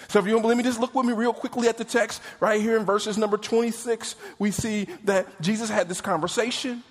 So, 0.08 0.20
if 0.20 0.26
you 0.26 0.32
don't 0.32 0.42
believe 0.42 0.58
me, 0.58 0.64
just 0.64 0.80
look 0.80 0.96
with 0.96 1.06
me 1.06 1.14
real 1.14 1.34
quickly 1.34 1.68
at 1.68 1.78
the 1.78 1.84
text 1.84 2.22
right 2.40 2.60
here 2.60 2.78
in 2.78 2.86
verses 2.86 3.18
number 3.18 3.38
26. 3.38 4.16
We 4.40 4.52
see 4.52 4.88
that 5.04 5.42
Jesus 5.42 5.70
had 5.70 5.88
this 5.88 6.02
conversation 6.02 6.84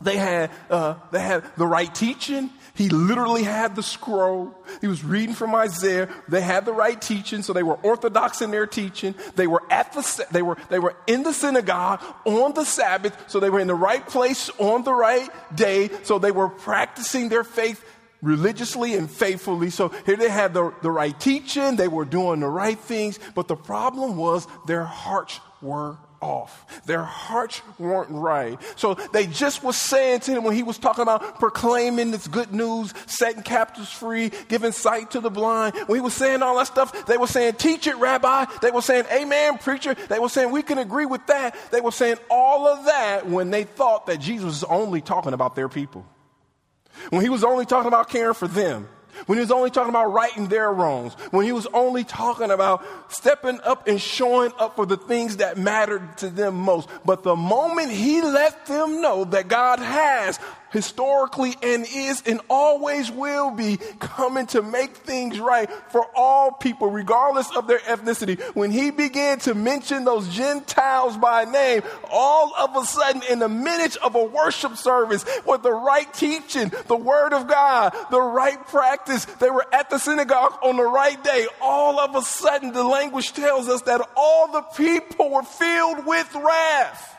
they 0.00 0.16
had, 0.16 0.50
uh, 0.70 0.94
they 1.10 1.20
had 1.20 1.44
the 1.56 1.66
right 1.66 1.92
teaching. 1.92 2.50
He 2.74 2.88
literally 2.88 3.42
had 3.42 3.74
the 3.74 3.82
scroll. 3.82 4.54
He 4.80 4.86
was 4.86 5.02
reading 5.02 5.34
from 5.34 5.52
Isaiah. 5.56 6.08
They 6.28 6.40
had 6.40 6.64
the 6.64 6.72
right 6.72 7.00
teaching, 7.00 7.42
so 7.42 7.52
they 7.52 7.64
were 7.64 7.74
orthodox 7.82 8.40
in 8.40 8.52
their 8.52 8.66
teaching. 8.66 9.16
They 9.34 9.48
were 9.48 9.64
at 9.68 9.92
the, 9.92 10.26
they 10.30 10.42
were, 10.42 10.56
they 10.68 10.78
were 10.78 10.94
in 11.08 11.24
the 11.24 11.32
synagogue 11.32 12.00
on 12.24 12.54
the 12.54 12.64
Sabbath, 12.64 13.24
so 13.26 13.40
they 13.40 13.50
were 13.50 13.58
in 13.58 13.66
the 13.66 13.74
right 13.74 14.06
place 14.06 14.50
on 14.58 14.84
the 14.84 14.94
right 14.94 15.28
day, 15.56 15.90
so 16.04 16.20
they 16.20 16.30
were 16.30 16.48
practicing 16.48 17.28
their 17.28 17.42
faith 17.42 17.84
religiously 18.22 18.94
and 18.94 19.10
faithfully. 19.10 19.70
So 19.70 19.88
here 20.06 20.16
they 20.16 20.28
had 20.28 20.54
the, 20.54 20.72
the 20.82 20.90
right 20.92 21.18
teaching, 21.18 21.74
they 21.74 21.88
were 21.88 22.04
doing 22.04 22.38
the 22.38 22.48
right 22.48 22.78
things, 22.78 23.18
but 23.34 23.48
the 23.48 23.56
problem 23.56 24.16
was 24.16 24.46
their 24.68 24.84
hearts 24.84 25.40
were 25.60 25.96
off. 26.20 26.82
Their 26.86 27.02
hearts 27.02 27.62
weren't 27.78 28.10
right. 28.10 28.58
So 28.76 28.94
they 29.12 29.26
just 29.26 29.62
was 29.62 29.76
saying 29.76 30.20
to 30.20 30.32
him 30.32 30.44
when 30.44 30.54
he 30.54 30.62
was 30.62 30.78
talking 30.78 31.02
about 31.02 31.38
proclaiming 31.38 32.10
this 32.10 32.26
good 32.26 32.52
news, 32.52 32.92
setting 33.06 33.42
captives 33.42 33.90
free, 33.90 34.30
giving 34.48 34.72
sight 34.72 35.12
to 35.12 35.20
the 35.20 35.30
blind. 35.30 35.74
When 35.86 35.96
he 35.96 36.00
was 36.00 36.14
saying 36.14 36.42
all 36.42 36.56
that 36.58 36.66
stuff, 36.66 37.06
they 37.06 37.16
were 37.16 37.26
saying, 37.26 37.54
teach 37.54 37.86
it, 37.86 37.96
rabbi. 37.96 38.46
They 38.62 38.70
were 38.70 38.82
saying, 38.82 39.04
amen, 39.12 39.58
preacher. 39.58 39.94
They 39.94 40.18
were 40.18 40.28
saying, 40.28 40.50
we 40.50 40.62
can 40.62 40.78
agree 40.78 41.06
with 41.06 41.26
that. 41.26 41.56
They 41.70 41.80
were 41.80 41.92
saying 41.92 42.16
all 42.30 42.66
of 42.66 42.84
that 42.86 43.28
when 43.28 43.50
they 43.50 43.64
thought 43.64 44.06
that 44.06 44.20
Jesus 44.20 44.44
was 44.44 44.64
only 44.64 45.00
talking 45.00 45.32
about 45.32 45.54
their 45.54 45.68
people. 45.68 46.04
When 47.10 47.22
he 47.22 47.28
was 47.28 47.44
only 47.44 47.64
talking 47.64 47.88
about 47.88 48.08
caring 48.08 48.34
for 48.34 48.48
them 48.48 48.88
when 49.26 49.38
he 49.38 49.40
was 49.40 49.50
only 49.50 49.70
talking 49.70 49.90
about 49.90 50.12
righting 50.12 50.48
their 50.48 50.72
wrongs, 50.72 51.14
when 51.30 51.44
he 51.44 51.52
was 51.52 51.66
only 51.74 52.04
talking 52.04 52.50
about 52.50 52.84
stepping 53.08 53.60
up 53.62 53.86
and 53.88 54.00
showing 54.00 54.52
up 54.58 54.76
for 54.76 54.86
the 54.86 54.96
things 54.96 55.38
that 55.38 55.58
mattered 55.58 56.16
to 56.18 56.30
them 56.30 56.54
most. 56.54 56.88
But 57.04 57.22
the 57.22 57.36
moment 57.36 57.90
he 57.90 58.22
let 58.22 58.66
them 58.66 59.00
know 59.00 59.24
that 59.24 59.48
God 59.48 59.78
has 59.78 60.38
historically 60.70 61.56
and 61.62 61.86
is 61.92 62.22
and 62.26 62.40
always 62.48 63.10
will 63.10 63.50
be 63.50 63.78
coming 63.98 64.46
to 64.48 64.62
make 64.62 64.96
things 64.96 65.38
right 65.38 65.70
for 65.90 66.06
all 66.14 66.52
people, 66.52 66.90
regardless 66.90 67.54
of 67.56 67.66
their 67.66 67.78
ethnicity. 67.80 68.40
When 68.54 68.70
he 68.70 68.90
began 68.90 69.38
to 69.40 69.54
mention 69.54 70.04
those 70.04 70.28
Gentiles 70.28 71.16
by 71.16 71.44
name, 71.44 71.82
all 72.10 72.54
of 72.56 72.76
a 72.76 72.84
sudden, 72.84 73.22
in 73.30 73.38
the 73.38 73.48
minutes 73.48 73.96
of 73.96 74.14
a 74.14 74.24
worship 74.24 74.76
service, 74.76 75.24
with 75.44 75.62
the 75.62 75.72
right 75.72 76.12
teaching, 76.14 76.72
the 76.86 76.96
word 76.96 77.32
of 77.32 77.48
God, 77.48 77.94
the 78.10 78.20
right 78.20 78.64
practice, 78.68 79.24
they 79.24 79.50
were 79.50 79.66
at 79.72 79.90
the 79.90 79.98
synagogue 79.98 80.54
on 80.62 80.76
the 80.76 80.84
right 80.84 81.22
day. 81.22 81.46
All 81.60 81.98
of 81.98 82.14
a 82.14 82.22
sudden, 82.22 82.72
the 82.72 82.84
language 82.84 83.32
tells 83.32 83.68
us 83.68 83.82
that 83.82 84.00
all 84.16 84.52
the 84.52 84.62
people 84.76 85.30
were 85.30 85.42
filled 85.42 86.06
with 86.06 86.34
wrath. 86.34 87.17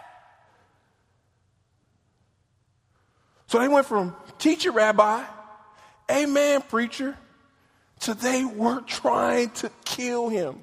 So 3.49 3.57
they 3.57 3.67
went 3.67 3.87
from 3.87 4.15
teacher, 4.37 4.71
rabbi, 4.71 5.23
amen, 6.09 6.61
preacher, 6.69 7.17
to 8.01 8.13
they 8.13 8.45
were 8.45 8.81
trying 8.81 9.49
to 9.49 9.71
kill 9.85 10.29
him. 10.29 10.61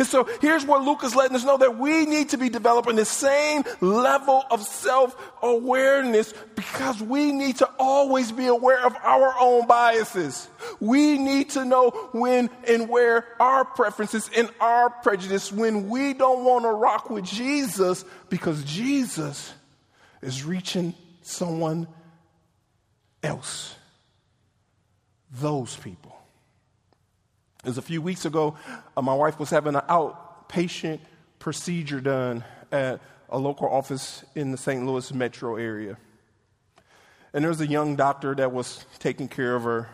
And 0.00 0.08
so 0.08 0.28
here's 0.40 0.66
what 0.66 0.82
Luke 0.82 1.04
is 1.04 1.14
letting 1.14 1.36
us 1.36 1.44
know 1.44 1.58
that 1.58 1.78
we 1.78 2.04
need 2.04 2.30
to 2.30 2.38
be 2.38 2.48
developing 2.48 2.96
the 2.96 3.04
same 3.04 3.62
level 3.80 4.42
of 4.50 4.64
self 4.64 5.16
awareness 5.40 6.34
because 6.56 7.00
we 7.00 7.30
need 7.30 7.58
to 7.58 7.70
always 7.78 8.32
be 8.32 8.46
aware 8.46 8.84
of 8.84 8.96
our 9.04 9.32
own 9.38 9.68
biases. 9.68 10.48
We 10.80 11.18
need 11.18 11.50
to 11.50 11.64
know 11.64 11.90
when 12.10 12.50
and 12.66 12.88
where 12.88 13.28
our 13.38 13.64
preferences 13.64 14.28
and 14.36 14.50
our 14.60 14.90
prejudice, 14.90 15.52
when 15.52 15.88
we 15.88 16.14
don't 16.14 16.44
want 16.44 16.64
to 16.64 16.70
rock 16.70 17.10
with 17.10 17.24
Jesus 17.24 18.04
because 18.28 18.64
Jesus 18.64 19.54
is 20.20 20.42
reaching 20.42 20.92
someone 21.26 21.88
else. 23.22 23.74
Those 25.32 25.76
people. 25.76 26.16
As 27.64 27.78
a 27.78 27.82
few 27.82 28.00
weeks 28.00 28.24
ago, 28.24 28.56
uh, 28.96 29.02
my 29.02 29.14
wife 29.14 29.40
was 29.40 29.50
having 29.50 29.74
an 29.74 29.82
outpatient 29.88 31.00
procedure 31.38 32.00
done 32.00 32.44
at 32.70 33.00
a 33.28 33.38
local 33.38 33.68
office 33.68 34.24
in 34.36 34.52
the 34.52 34.56
St. 34.56 34.86
Louis 34.86 35.12
metro 35.12 35.56
area. 35.56 35.96
And 37.34 37.42
there 37.42 37.50
was 37.50 37.60
a 37.60 37.66
young 37.66 37.96
doctor 37.96 38.34
that 38.36 38.52
was 38.52 38.86
taking 39.00 39.28
care 39.28 39.56
of 39.56 39.64
her. 39.64 39.88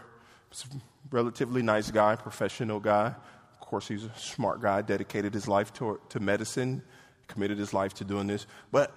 relatively 1.10 1.62
nice 1.62 1.90
guy, 1.90 2.14
professional 2.14 2.78
guy. 2.78 3.06
Of 3.06 3.60
course, 3.60 3.88
he's 3.88 4.04
a 4.04 4.12
smart 4.16 4.60
guy, 4.60 4.82
dedicated 4.82 5.32
his 5.32 5.48
life 5.48 5.72
to, 5.74 5.98
to 6.10 6.20
medicine, 6.20 6.82
committed 7.26 7.58
his 7.58 7.72
life 7.72 7.94
to 7.94 8.04
doing 8.04 8.26
this. 8.26 8.46
But 8.70 8.94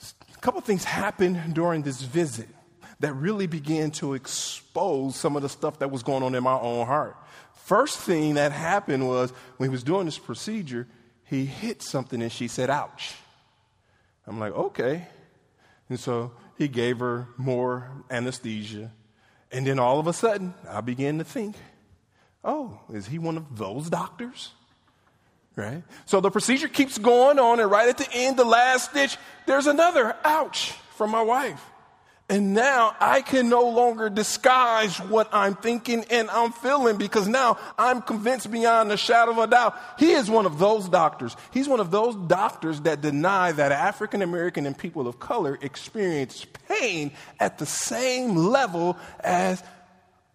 a 0.00 0.40
couple 0.40 0.60
things 0.60 0.84
happened 0.84 1.54
during 1.54 1.82
this 1.82 2.02
visit 2.02 2.48
that 3.00 3.12
really 3.14 3.46
began 3.46 3.90
to 3.92 4.14
expose 4.14 5.16
some 5.16 5.36
of 5.36 5.42
the 5.42 5.48
stuff 5.48 5.78
that 5.78 5.90
was 5.90 6.02
going 6.02 6.22
on 6.22 6.34
in 6.34 6.42
my 6.42 6.58
own 6.58 6.86
heart. 6.86 7.16
First 7.64 7.98
thing 7.98 8.34
that 8.34 8.52
happened 8.52 9.06
was 9.06 9.32
when 9.56 9.68
he 9.68 9.72
was 9.72 9.82
doing 9.82 10.06
this 10.06 10.18
procedure, 10.18 10.86
he 11.24 11.44
hit 11.44 11.82
something 11.82 12.22
and 12.22 12.32
she 12.32 12.48
said, 12.48 12.70
ouch. 12.70 13.14
I'm 14.26 14.40
like, 14.40 14.52
okay. 14.52 15.06
And 15.88 15.98
so 15.98 16.32
he 16.56 16.68
gave 16.68 16.98
her 16.98 17.28
more 17.36 17.90
anesthesia. 18.10 18.92
And 19.52 19.66
then 19.66 19.78
all 19.78 19.98
of 19.98 20.06
a 20.06 20.12
sudden, 20.12 20.54
I 20.68 20.80
began 20.80 21.18
to 21.18 21.24
think, 21.24 21.56
oh, 22.44 22.80
is 22.92 23.06
he 23.06 23.18
one 23.18 23.36
of 23.36 23.56
those 23.56 23.88
doctors? 23.88 24.52
Right? 25.58 25.82
So 26.06 26.20
the 26.20 26.30
procedure 26.30 26.68
keeps 26.68 26.98
going 26.98 27.40
on, 27.40 27.58
and 27.58 27.68
right 27.68 27.88
at 27.88 27.98
the 27.98 28.08
end, 28.12 28.36
the 28.36 28.44
last 28.44 28.90
stitch, 28.90 29.16
there's 29.44 29.66
another 29.66 30.14
ouch 30.22 30.70
from 30.94 31.10
my 31.10 31.22
wife. 31.22 31.60
And 32.30 32.54
now 32.54 32.94
I 33.00 33.22
can 33.22 33.48
no 33.48 33.68
longer 33.70 34.08
disguise 34.08 34.98
what 34.98 35.30
I'm 35.32 35.56
thinking 35.56 36.04
and 36.10 36.30
I'm 36.30 36.52
feeling 36.52 36.98
because 36.98 37.26
now 37.26 37.58
I'm 37.78 38.02
convinced 38.02 38.50
beyond 38.52 38.92
a 38.92 38.98
shadow 38.98 39.32
of 39.32 39.38
a 39.38 39.46
doubt. 39.46 39.76
He 39.98 40.12
is 40.12 40.30
one 40.30 40.44
of 40.44 40.58
those 40.58 40.90
doctors. 40.90 41.34
He's 41.52 41.68
one 41.68 41.80
of 41.80 41.90
those 41.90 42.14
doctors 42.14 42.82
that 42.82 43.00
deny 43.00 43.52
that 43.52 43.72
African 43.72 44.20
American 44.20 44.66
and 44.66 44.76
people 44.76 45.08
of 45.08 45.18
color 45.18 45.58
experience 45.62 46.46
pain 46.68 47.12
at 47.40 47.56
the 47.56 47.66
same 47.66 48.36
level 48.36 48.98
as 49.20 49.62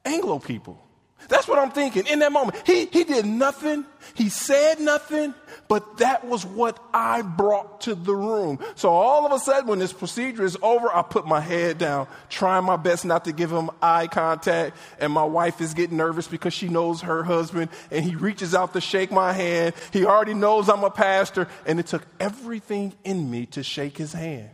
Anglo 0.03 0.39
people. 0.39 0.83
That's 1.29 1.47
what 1.47 1.59
I'm 1.59 1.71
thinking 1.71 2.05
in 2.07 2.19
that 2.19 2.31
moment. 2.31 2.61
He, 2.65 2.85
he 2.85 3.03
did 3.03 3.25
nothing, 3.25 3.85
he 4.13 4.29
said 4.29 4.79
nothing, 4.79 5.33
but 5.67 5.97
that 5.97 6.25
was 6.25 6.45
what 6.45 6.77
I 6.93 7.21
brought 7.21 7.81
to 7.81 7.95
the 7.95 8.13
room. 8.13 8.59
So 8.75 8.89
all 8.89 9.25
of 9.25 9.31
a 9.31 9.39
sudden, 9.39 9.67
when 9.67 9.79
this 9.79 9.93
procedure 9.93 10.43
is 10.43 10.57
over, 10.61 10.93
I 10.93 11.01
put 11.01 11.25
my 11.25 11.39
head 11.39 11.77
down, 11.77 12.07
trying 12.29 12.65
my 12.65 12.75
best 12.75 13.05
not 13.05 13.25
to 13.25 13.31
give 13.31 13.51
him 13.51 13.69
eye 13.81 14.07
contact. 14.07 14.77
And 14.99 15.13
my 15.13 15.23
wife 15.23 15.61
is 15.61 15.73
getting 15.73 15.97
nervous 15.97 16.27
because 16.27 16.53
she 16.53 16.67
knows 16.67 17.01
her 17.01 17.23
husband, 17.23 17.69
and 17.91 18.03
he 18.03 18.15
reaches 18.15 18.53
out 18.53 18.73
to 18.73 18.81
shake 18.81 19.11
my 19.11 19.33
hand. 19.33 19.73
He 19.91 20.05
already 20.05 20.33
knows 20.33 20.69
I'm 20.69 20.83
a 20.83 20.91
pastor, 20.91 21.47
and 21.65 21.79
it 21.79 21.87
took 21.87 22.05
everything 22.19 22.93
in 23.03 23.29
me 23.29 23.45
to 23.47 23.63
shake 23.63 23.97
his 23.97 24.13
hand. 24.13 24.49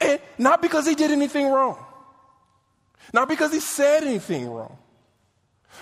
And 0.00 0.20
not 0.38 0.60
because 0.60 0.86
he 0.86 0.94
did 0.94 1.10
anything 1.10 1.48
wrong, 1.48 1.78
not 3.12 3.28
because 3.28 3.52
he 3.52 3.60
said 3.60 4.02
anything 4.02 4.50
wrong 4.50 4.76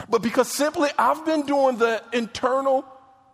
but 0.08 0.22
because 0.22 0.48
simply 0.48 0.90
I've 0.98 1.24
been 1.24 1.46
doing 1.46 1.78
the 1.78 2.02
internal 2.12 2.84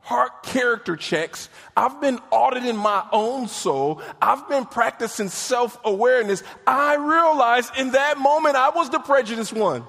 heart 0.07 0.45
character 0.45 0.95
checks. 0.95 1.49
I've 1.77 2.01
been 2.01 2.21
auditing 2.31 2.77
my 2.77 3.05
own 3.11 3.49
soul. 3.49 4.01
I've 4.23 4.49
been 4.49 4.65
practicing 4.65 5.29
self 5.29 5.79
awareness. 5.85 6.45
I 6.67 6.95
realized 6.95 7.73
in 7.77 7.91
that 7.91 8.17
moment 8.17 8.55
I 8.55 8.71
was 8.71 8.89
the 8.91 9.01
prejudiced 9.01 9.53
one. 9.53 9.85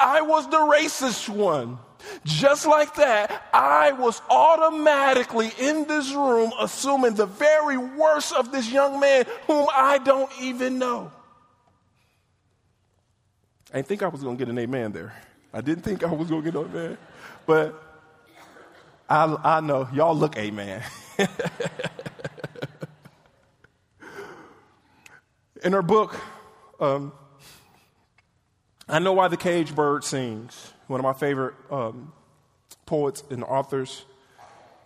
I 0.00 0.22
was 0.22 0.48
the 0.48 0.56
racist 0.56 1.28
one. 1.28 1.78
Just 2.24 2.64
like 2.64 2.94
that, 2.94 3.48
I 3.52 3.92
was 3.92 4.22
automatically 4.30 5.50
in 5.58 5.86
this 5.86 6.10
room 6.12 6.52
assuming 6.58 7.14
the 7.14 7.26
very 7.26 7.76
worst 7.76 8.32
of 8.32 8.50
this 8.50 8.70
young 8.70 8.98
man 9.00 9.26
whom 9.46 9.66
I 9.76 9.98
don't 9.98 10.30
even 10.40 10.78
know. 10.78 11.12
I 13.72 13.76
didn't 13.76 13.88
think 13.88 14.02
I 14.02 14.08
was 14.08 14.22
going 14.22 14.38
to 14.38 14.44
get 14.44 14.50
an 14.50 14.58
amen 14.58 14.92
there. 14.92 15.14
I 15.52 15.60
didn't 15.60 15.82
think 15.82 16.02
I 16.04 16.12
was 16.12 16.28
going 16.28 16.42
to 16.42 16.50
get 16.50 16.58
up 16.60 16.72
there, 16.72 16.98
but 17.46 17.82
I, 19.08 19.36
I 19.42 19.60
know 19.60 19.88
y'all 19.92 20.14
look 20.14 20.36
amen. 20.36 20.82
In 25.64 25.72
her 25.72 25.82
book, 25.82 26.14
um, 26.78 27.12
I 28.88 28.98
Know 29.00 29.12
Why 29.14 29.28
the 29.28 29.36
Cage 29.36 29.74
Bird 29.74 30.04
Sings, 30.04 30.72
one 30.86 31.00
of 31.00 31.04
my 31.04 31.12
favorite 31.14 31.54
um, 31.70 32.12
poets 32.86 33.24
and 33.30 33.42
authors, 33.42 34.04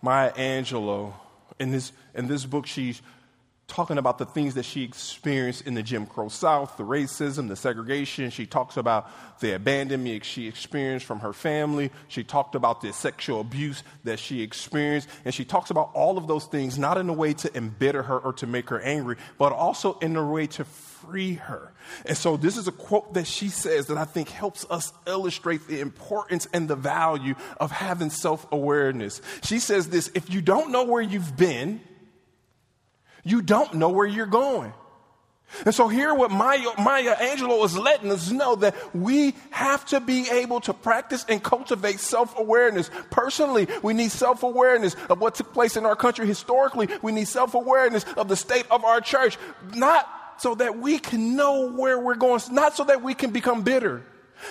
Maya 0.01 0.31
Angelou. 0.33 1.13
In 1.59 1.71
this, 1.71 1.91
in 2.15 2.27
this 2.27 2.45
book, 2.45 2.65
she's 2.65 3.01
talking 3.73 3.97
about 3.97 4.19
the 4.19 4.25
things 4.25 4.53
that 4.53 4.65
she 4.65 4.83
experienced 4.83 5.65
in 5.65 5.73
the 5.73 5.81
Jim 5.81 6.05
Crow 6.05 6.29
South, 6.29 6.77
the 6.77 6.83
racism, 6.83 7.47
the 7.47 7.55
segregation. 7.55 8.29
She 8.29 8.45
talks 8.45 8.77
about 8.77 9.09
the 9.39 9.55
abandonment 9.55 10.23
she 10.23 10.47
experienced 10.47 11.07
from 11.07 11.21
her 11.21 11.33
family. 11.33 11.89
She 12.07 12.23
talked 12.23 12.53
about 12.53 12.81
the 12.81 12.93
sexual 12.93 13.41
abuse 13.41 13.81
that 14.03 14.19
she 14.19 14.43
experienced. 14.43 15.09
And 15.25 15.33
she 15.33 15.43
talks 15.43 15.71
about 15.71 15.89
all 15.95 16.19
of 16.19 16.27
those 16.27 16.45
things, 16.45 16.77
not 16.77 16.99
in 16.99 17.09
a 17.09 17.13
way 17.13 17.33
to 17.33 17.57
embitter 17.57 18.03
her 18.03 18.19
or 18.19 18.33
to 18.33 18.45
make 18.45 18.69
her 18.69 18.79
angry, 18.79 19.15
but 19.39 19.51
also 19.51 19.97
in 19.99 20.15
a 20.15 20.25
way 20.25 20.45
to 20.45 20.65
free 20.65 21.33
her. 21.33 21.73
And 22.05 22.15
so 22.15 22.37
this 22.37 22.57
is 22.57 22.67
a 22.67 22.71
quote 22.71 23.15
that 23.15 23.25
she 23.25 23.49
says 23.49 23.87
that 23.87 23.97
I 23.97 24.05
think 24.05 24.29
helps 24.29 24.67
us 24.69 24.93
illustrate 25.07 25.67
the 25.67 25.81
importance 25.81 26.47
and 26.53 26.67
the 26.67 26.75
value 26.75 27.33
of 27.59 27.71
having 27.71 28.11
self 28.11 28.45
awareness. 28.51 29.19
She 29.41 29.57
says 29.57 29.89
this 29.89 30.11
if 30.13 30.31
you 30.31 30.43
don't 30.43 30.71
know 30.71 30.83
where 30.83 31.01
you've 31.01 31.35
been, 31.35 31.81
you 33.23 33.41
don't 33.41 33.73
know 33.75 33.89
where 33.89 34.07
you're 34.07 34.25
going. 34.25 34.73
And 35.65 35.75
so 35.75 35.87
here 35.87 36.13
what 36.15 36.31
Maya, 36.31 36.69
Maya 36.79 37.15
Angelou 37.15 37.63
is 37.63 37.77
letting 37.77 38.11
us 38.11 38.31
know 38.31 38.55
that 38.55 38.75
we 38.95 39.35
have 39.51 39.85
to 39.87 39.99
be 39.99 40.27
able 40.29 40.59
to 40.61 40.73
practice 40.73 41.25
and 41.29 41.43
cultivate 41.43 41.99
self-awareness. 41.99 42.89
Personally, 43.11 43.67
we 43.83 43.93
need 43.93 44.11
self-awareness 44.11 44.95
of 45.09 45.21
what 45.21 45.35
took 45.35 45.53
place 45.53 45.77
in 45.77 45.85
our 45.85 45.95
country 45.95 46.25
historically. 46.25 46.87
We 47.03 47.11
need 47.11 47.27
self-awareness 47.27 48.05
of 48.17 48.29
the 48.29 48.35
state 48.35 48.65
of 48.71 48.83
our 48.83 48.99
church, 48.99 49.37
not 49.75 50.09
so 50.37 50.55
that 50.55 50.79
we 50.79 50.97
can 50.97 51.35
know 51.35 51.69
where 51.69 51.99
we're 51.99 52.15
going, 52.15 52.41
not 52.51 52.75
so 52.75 52.85
that 52.85 53.03
we 53.03 53.13
can 53.13 53.29
become 53.29 53.61
bitter. 53.61 54.03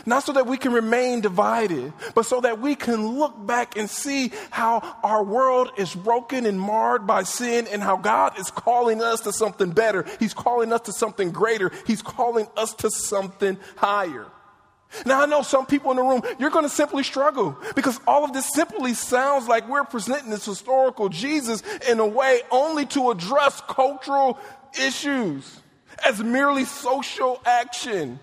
Not 0.07 0.25
so 0.25 0.33
that 0.33 0.47
we 0.47 0.57
can 0.57 0.73
remain 0.73 1.21
divided, 1.21 1.93
but 2.15 2.27
so 2.27 2.41
that 2.41 2.61
we 2.61 2.75
can 2.75 3.19
look 3.19 3.47
back 3.47 3.77
and 3.77 3.89
see 3.89 4.33
how 4.51 4.97
our 5.03 5.23
world 5.23 5.73
is 5.77 5.95
broken 5.95 6.47
and 6.47 6.61
marred 6.61 7.07
by 7.07 7.23
sin 7.23 7.67
and 7.71 7.83
how 7.83 7.97
God 7.97 8.39
is 8.39 8.51
calling 8.51 9.03
us 9.03 9.21
to 9.23 9.33
something 9.33 9.71
better. 9.71 10.05
He's 10.19 10.35
calling 10.35 10.73
us 10.73 10.83
to 10.83 10.93
something 10.93 11.31
greater. 11.31 11.71
He's 11.87 12.03
calling 12.03 12.47
us 12.57 12.75
to 12.75 12.91
something 12.91 13.59
higher. 13.77 14.27
Now, 15.07 15.23
I 15.23 15.27
know 15.27 15.43
some 15.43 15.67
people 15.67 15.91
in 15.91 15.97
the 15.97 16.03
room, 16.03 16.23
you're 16.39 16.51
going 16.51 16.65
to 16.65 16.69
simply 16.69 17.03
struggle 17.03 17.57
because 17.75 17.99
all 18.07 18.25
of 18.25 18.33
this 18.33 18.53
simply 18.53 18.95
sounds 18.95 19.49
like 19.49 19.69
we're 19.69 19.85
presenting 19.85 20.31
this 20.31 20.45
historical 20.45 21.09
Jesus 21.09 21.63
in 21.89 21.99
a 21.99 22.07
way 22.07 22.43
only 22.51 22.85
to 22.87 23.11
address 23.11 23.63
cultural 23.69 24.39
issues 24.79 25.61
as 26.07 26.23
merely 26.23 26.65
social 26.65 27.41
action. 27.47 28.19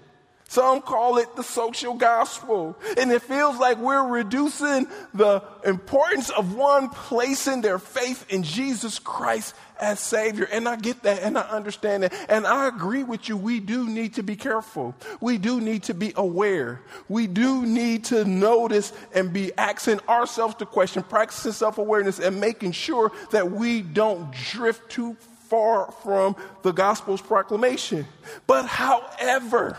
Some 0.50 0.82
call 0.82 1.20
it 1.20 1.36
the 1.36 1.44
social 1.44 1.94
gospel. 1.94 2.76
And 2.98 3.12
it 3.12 3.22
feels 3.22 3.58
like 3.60 3.78
we're 3.78 4.08
reducing 4.08 4.88
the 5.14 5.44
importance 5.64 6.32
of 6.32 6.56
one 6.56 6.90
placing 6.90 7.62
their 7.62 7.78
faith 7.78 8.26
in 8.30 8.42
Jesus 8.42 8.98
Christ 8.98 9.54
as 9.80 10.00
Savior. 10.00 10.46
And 10.52 10.68
I 10.68 10.76
get 10.76 11.04
that 11.04 11.22
and 11.22 11.38
I 11.38 11.44
understand 11.44 12.02
that. 12.02 12.16
And 12.28 12.48
I 12.48 12.68
agree 12.68 13.04
with 13.04 13.30
you. 13.30 13.38
We 13.38 13.60
do 13.60 13.88
need 13.88 14.16
to 14.16 14.24
be 14.24 14.36
careful. 14.36 14.96
We 15.22 15.38
do 15.38 15.62
need 15.62 15.84
to 15.84 15.94
be 15.94 16.14
aware. 16.16 16.82
We 17.08 17.28
do 17.28 17.64
need 17.64 18.06
to 18.06 18.26
notice 18.26 18.92
and 19.14 19.32
be 19.32 19.56
asking 19.56 20.00
ourselves 20.10 20.56
the 20.56 20.66
question, 20.66 21.04
practicing 21.04 21.52
self 21.52 21.78
awareness 21.78 22.18
and 22.18 22.42
making 22.42 22.72
sure 22.72 23.12
that 23.30 23.52
we 23.52 23.84
don't 23.84 24.32
drift 24.32 24.90
too 24.90 25.16
far 25.48 25.92
from 26.04 26.36
the 26.64 26.72
gospel's 26.72 27.22
proclamation. 27.22 28.08
But 28.48 28.66
however, 28.66 29.78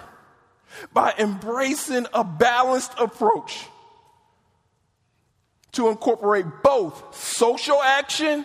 by 0.93 1.15
embracing 1.19 2.07
a 2.13 2.25
balanced 2.25 2.93
approach. 2.99 3.67
to 5.73 5.89
incorporate 5.89 6.45
both 6.65 7.15
social 7.17 7.81
action 7.81 8.45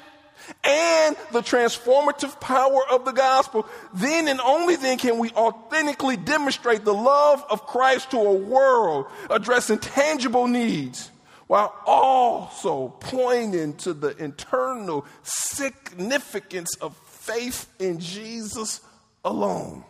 and 0.64 1.16
the 1.32 1.42
transformative 1.42 2.40
power 2.40 2.82
of 2.92 3.04
the 3.06 3.12
gospel, 3.12 3.68
then 3.96 4.28
and 4.28 4.40
only 4.42 4.76
then 4.76 4.98
can 4.98 5.18
we 5.18 5.30
authentically 5.32 6.18
demonstrate 6.18 6.86
the 6.86 6.94
love 6.94 7.44
of 7.50 7.66
Christ 7.66 8.12
to 8.12 8.18
a 8.18 8.34
world 8.34 9.08
addressing 9.30 9.80
tangible 9.80 10.48
needs 10.48 11.10
while 11.48 11.74
also 11.86 12.90
pointing 13.00 13.74
to 13.78 13.94
the 13.94 14.16
internal 14.18 15.06
significance 15.24 16.76
of 16.78 16.96
faith 17.08 17.68
in 17.80 18.00
Jesus 18.00 18.82
alone. 19.24 19.84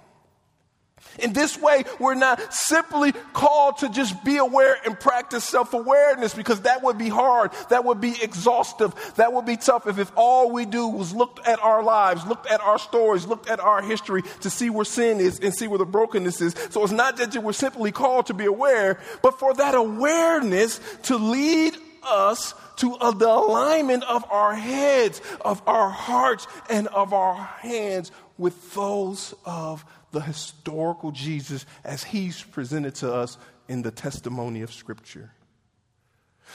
In 1.20 1.34
this 1.34 1.58
way, 1.58 1.86
we're 2.00 2.16
not 2.16 2.54
simply 2.54 3.14
called 3.34 3.78
to 3.78 3.90
just 3.90 4.24
be 4.26 4.38
aware 4.38 4.78
and 4.86 5.00
practice 5.00 5.44
self 5.44 5.74
awareness 5.74 6.34
because 6.34 6.62
that 6.62 6.84
would 6.84 6.98
be 6.98 7.10
hard. 7.10 7.52
That 7.70 7.86
would 7.86 8.02
be 8.02 8.16
exhaustive. 8.22 8.94
That 9.16 9.32
would 9.32 9.46
be 9.46 9.58
tough 9.58 9.88
if, 9.88 9.98
if 9.98 10.12
all 10.16 10.52
we 10.52 10.66
do 10.66 10.88
was 10.88 11.14
look 11.14 11.40
at 11.46 11.60
our 11.60 11.84
lives, 11.84 12.26
look 12.26 12.50
at 12.50 12.62
our 12.62 12.78
stories, 12.78 13.26
look 13.26 13.50
at 13.50 13.60
our 13.60 13.82
history 13.82 14.24
to 14.42 14.50
see 14.50 14.70
where 14.70 14.86
sin 14.86 15.20
is 15.20 15.40
and 15.40 15.54
see 15.54 15.68
where 15.68 15.80
the 15.80 15.86
brokenness 15.86 16.42
is. 16.42 16.56
So 16.70 16.84
it's 16.84 16.92
not 16.92 17.18
that 17.18 17.36
we're 17.42 17.54
simply 17.54 17.92
called 17.92 18.28
to 18.28 18.34
be 18.34 18.46
aware, 18.46 19.00
but 19.22 19.40
for 19.40 19.54
that 19.54 19.76
awareness 19.76 20.80
to 21.04 21.18
lead 21.18 21.76
us 22.04 22.54
to 22.78 22.98
the 23.00 23.30
alignment 23.30 24.04
of 24.04 24.30
our 24.30 24.54
heads, 24.54 25.22
of 25.42 25.62
our 25.68 25.90
hearts, 25.90 26.46
and 26.70 26.88
of 26.88 27.14
our 27.14 27.36
hands 27.36 28.12
with 28.38 28.74
those 28.74 29.34
of 29.46 29.86
the 30.16 30.22
historical 30.22 31.12
Jesus 31.12 31.66
as 31.84 32.04
he's 32.04 32.42
presented 32.42 32.96
to 32.96 33.14
us 33.14 33.38
in 33.68 33.82
the 33.82 33.92
testimony 33.92 34.62
of 34.62 34.74
Scripture. 34.74 35.32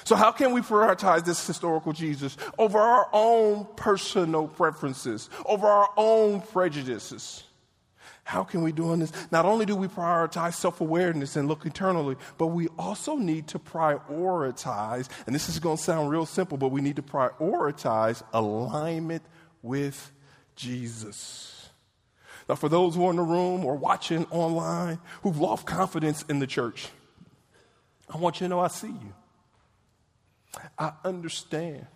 So, 0.04 0.16
how 0.16 0.32
can 0.32 0.52
we 0.52 0.62
prioritize 0.62 1.24
this 1.26 1.46
historical 1.46 1.92
Jesus 1.92 2.38
over 2.58 2.78
our 2.78 3.08
own 3.12 3.66
personal 3.76 4.48
preferences, 4.48 5.28
over 5.44 5.66
our 5.66 5.90
own 5.96 6.40
prejudices? 6.40 7.44
How 8.24 8.44
can 8.44 8.62
we 8.62 8.72
do 8.72 8.96
this? 8.96 9.12
Not 9.30 9.44
only 9.44 9.66
do 9.66 9.76
we 9.76 9.88
prioritize 9.88 10.54
self 10.54 10.80
awareness 10.80 11.36
and 11.36 11.46
look 11.46 11.66
internally, 11.66 12.16
but 12.38 12.46
we 12.46 12.68
also 12.78 13.16
need 13.16 13.48
to 13.48 13.58
prioritize, 13.58 15.08
and 15.26 15.34
this 15.34 15.50
is 15.50 15.58
going 15.58 15.76
to 15.76 15.82
sound 15.82 16.08
real 16.08 16.24
simple, 16.24 16.56
but 16.56 16.68
we 16.68 16.80
need 16.80 16.96
to 16.96 17.02
prioritize 17.02 18.22
alignment 18.32 19.22
with 19.62 20.12
Jesus. 20.56 21.59
For 22.54 22.68
those 22.68 22.94
who 22.94 23.06
are 23.06 23.10
in 23.10 23.16
the 23.16 23.22
room 23.22 23.64
or 23.64 23.76
watching 23.76 24.26
online 24.26 24.98
who've 25.22 25.38
lost 25.38 25.66
confidence 25.66 26.24
in 26.28 26.38
the 26.38 26.46
church, 26.46 26.88
I 28.12 28.18
want 28.18 28.40
you 28.40 28.46
to 28.46 28.48
know 28.48 28.60
I 28.60 28.68
see 28.68 28.88
you. 28.88 29.14
I 30.78 30.92
understand. 31.04 31.86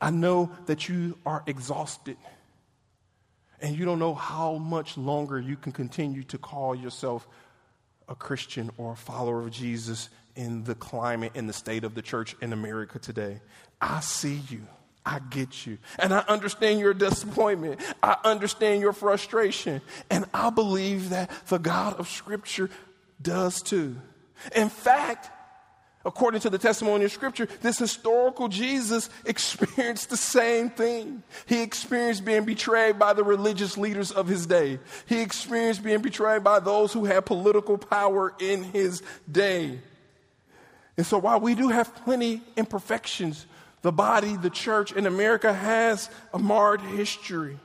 I 0.00 0.10
know 0.10 0.50
that 0.66 0.88
you 0.88 1.18
are 1.26 1.42
exhausted 1.46 2.16
and 3.60 3.76
you 3.76 3.84
don't 3.84 3.98
know 3.98 4.14
how 4.14 4.56
much 4.56 4.96
longer 4.96 5.38
you 5.40 5.56
can 5.56 5.72
continue 5.72 6.22
to 6.24 6.38
call 6.38 6.74
yourself 6.74 7.26
a 8.08 8.14
Christian 8.14 8.70
or 8.76 8.92
a 8.92 8.96
follower 8.96 9.40
of 9.40 9.50
Jesus 9.50 10.08
in 10.36 10.64
the 10.64 10.74
climate, 10.74 11.32
in 11.34 11.46
the 11.46 11.52
state 11.52 11.84
of 11.84 11.94
the 11.94 12.02
church 12.02 12.36
in 12.40 12.52
America 12.52 12.98
today. 12.98 13.40
I 13.80 14.00
see 14.00 14.40
you. 14.48 14.66
I 15.08 15.20
get 15.30 15.66
you. 15.66 15.78
And 15.98 16.12
I 16.12 16.18
understand 16.28 16.80
your 16.80 16.92
disappointment. 16.92 17.80
I 18.02 18.18
understand 18.24 18.82
your 18.82 18.92
frustration. 18.92 19.80
And 20.10 20.26
I 20.34 20.50
believe 20.50 21.08
that 21.10 21.30
the 21.48 21.58
God 21.58 21.98
of 21.98 22.08
Scripture 22.10 22.68
does 23.20 23.62
too. 23.62 23.96
In 24.54 24.68
fact, 24.68 25.30
according 26.04 26.42
to 26.42 26.50
the 26.50 26.58
testimony 26.58 27.06
of 27.06 27.12
Scripture, 27.12 27.48
this 27.62 27.78
historical 27.78 28.48
Jesus 28.48 29.08
experienced 29.24 30.10
the 30.10 30.18
same 30.18 30.68
thing. 30.68 31.22
He 31.46 31.62
experienced 31.62 32.26
being 32.26 32.44
betrayed 32.44 32.98
by 32.98 33.14
the 33.14 33.24
religious 33.24 33.78
leaders 33.78 34.10
of 34.10 34.28
his 34.28 34.44
day, 34.44 34.78
he 35.06 35.22
experienced 35.22 35.82
being 35.82 36.02
betrayed 36.02 36.44
by 36.44 36.60
those 36.60 36.92
who 36.92 37.06
had 37.06 37.24
political 37.24 37.78
power 37.78 38.34
in 38.38 38.62
his 38.62 39.02
day. 39.30 39.78
And 40.98 41.06
so, 41.06 41.16
while 41.16 41.40
we 41.40 41.54
do 41.54 41.68
have 41.68 41.94
plenty 42.04 42.42
imperfections, 42.56 43.46
the 43.82 43.92
body, 43.92 44.36
the 44.36 44.50
church 44.50 44.92
in 44.92 45.06
America 45.06 45.52
has 45.52 46.10
a 46.34 46.38
marred 46.38 46.80
history. 46.80 47.58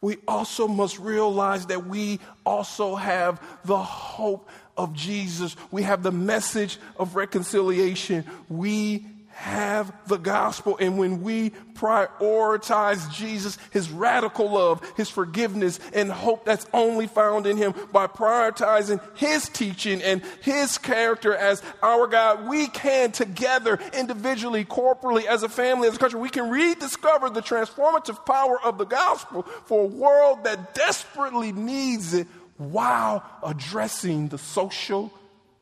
We 0.00 0.16
also 0.26 0.66
must 0.66 0.98
realize 0.98 1.66
that 1.66 1.86
we 1.86 2.20
also 2.46 2.96
have 2.96 3.42
the 3.64 3.78
hope 3.78 4.48
of 4.76 4.94
Jesus. 4.94 5.56
We 5.70 5.82
have 5.82 6.02
the 6.02 6.12
message 6.12 6.78
of 6.98 7.16
reconciliation. 7.16 8.24
We 8.48 9.04
have 9.40 9.90
the 10.06 10.18
gospel. 10.18 10.76
And 10.78 10.98
when 10.98 11.22
we 11.22 11.50
prioritize 11.72 13.10
Jesus, 13.10 13.56
his 13.70 13.90
radical 13.90 14.50
love, 14.50 14.82
his 14.98 15.08
forgiveness, 15.08 15.80
and 15.94 16.12
hope 16.12 16.44
that's 16.44 16.66
only 16.74 17.06
found 17.06 17.46
in 17.46 17.56
him 17.56 17.72
by 17.90 18.06
prioritizing 18.06 19.00
his 19.16 19.48
teaching 19.48 20.02
and 20.02 20.22
his 20.42 20.76
character 20.76 21.34
as 21.34 21.62
our 21.82 22.06
God, 22.06 22.48
we 22.48 22.66
can 22.66 23.12
together, 23.12 23.78
individually, 23.94 24.66
corporately, 24.66 25.24
as 25.24 25.42
a 25.42 25.48
family, 25.48 25.88
as 25.88 25.96
a 25.96 25.98
country, 25.98 26.20
we 26.20 26.28
can 26.28 26.50
rediscover 26.50 27.30
the 27.30 27.40
transformative 27.40 28.26
power 28.26 28.60
of 28.62 28.76
the 28.76 28.84
gospel 28.84 29.44
for 29.64 29.84
a 29.84 29.86
world 29.86 30.44
that 30.44 30.74
desperately 30.74 31.50
needs 31.50 32.12
it 32.12 32.26
while 32.58 33.24
addressing 33.42 34.28
the 34.28 34.36
social 34.36 35.10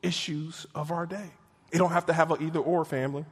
issues 0.03 0.67
of 0.75 0.91
our 0.91 1.05
day. 1.05 1.31
It 1.71 1.77
don't 1.77 1.91
have 1.91 2.07
to 2.07 2.13
have 2.13 2.31
an 2.31 2.43
either 2.43 2.59
or 2.59 2.83
family. 2.83 3.23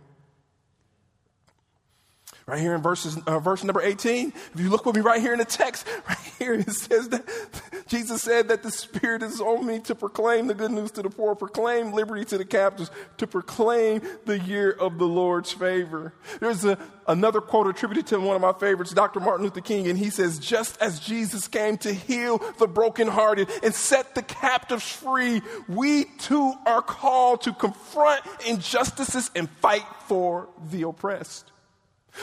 Right 2.48 2.62
here 2.62 2.76
in 2.76 2.82
verses, 2.82 3.18
uh, 3.28 3.40
verse 3.40 3.62
number 3.62 3.82
18, 3.82 4.32
if 4.54 4.60
you 4.62 4.70
look 4.70 4.86
with 4.86 4.96
me 4.96 5.02
right 5.02 5.20
here 5.20 5.34
in 5.34 5.40
the 5.40 5.44
text, 5.44 5.86
right 6.08 6.18
here 6.40 6.54
it 6.54 6.72
says 6.72 7.10
that 7.10 7.26
Jesus 7.88 8.22
said 8.22 8.48
that 8.48 8.64
the 8.64 8.72
Spirit 8.72 9.22
is 9.22 9.42
on 9.42 9.66
me 9.66 9.80
to 9.80 9.94
proclaim 9.94 10.48
the 10.48 10.54
good 10.54 10.72
news 10.72 10.92
to 10.92 11.02
the 11.02 11.10
poor, 11.10 11.36
proclaim 11.36 11.92
liberty 11.92 12.24
to 12.24 12.38
the 12.38 12.46
captives, 12.46 12.90
to 13.18 13.28
proclaim 13.28 14.02
the 14.24 14.40
year 14.40 14.72
of 14.72 14.98
the 14.98 15.04
Lord's 15.06 15.52
favor. 15.52 16.14
There's 16.40 16.64
a, 16.64 16.78
another 17.06 17.42
quote 17.42 17.68
attributed 17.68 18.08
to 18.08 18.20
one 18.22 18.38
of 18.38 18.42
my 18.42 18.54
favorites, 18.54 18.94
Dr. 18.94 19.20
Martin 19.20 19.44
Luther 19.44 19.60
King, 19.60 19.90
and 19.90 20.00
he 20.00 20.10
says, 20.10 20.40
Just 20.40 20.82
as 20.82 21.02
Jesus 21.02 21.50
came 21.50 21.78
to 21.80 21.94
heal 21.94 22.38
the 22.60 22.68
brokenhearted 22.68 23.50
and 23.62 23.76
set 23.76 24.16
the 24.16 24.24
captives 24.24 24.90
free, 24.90 25.42
we 25.68 26.06
too 26.18 26.54
are 26.66 26.82
called 26.82 27.42
to 27.42 27.52
confront 27.52 28.22
injustices 28.48 29.32
and 29.36 29.50
fight 29.50 29.86
for 30.08 30.48
the 30.72 30.84
oppressed. 30.84 31.52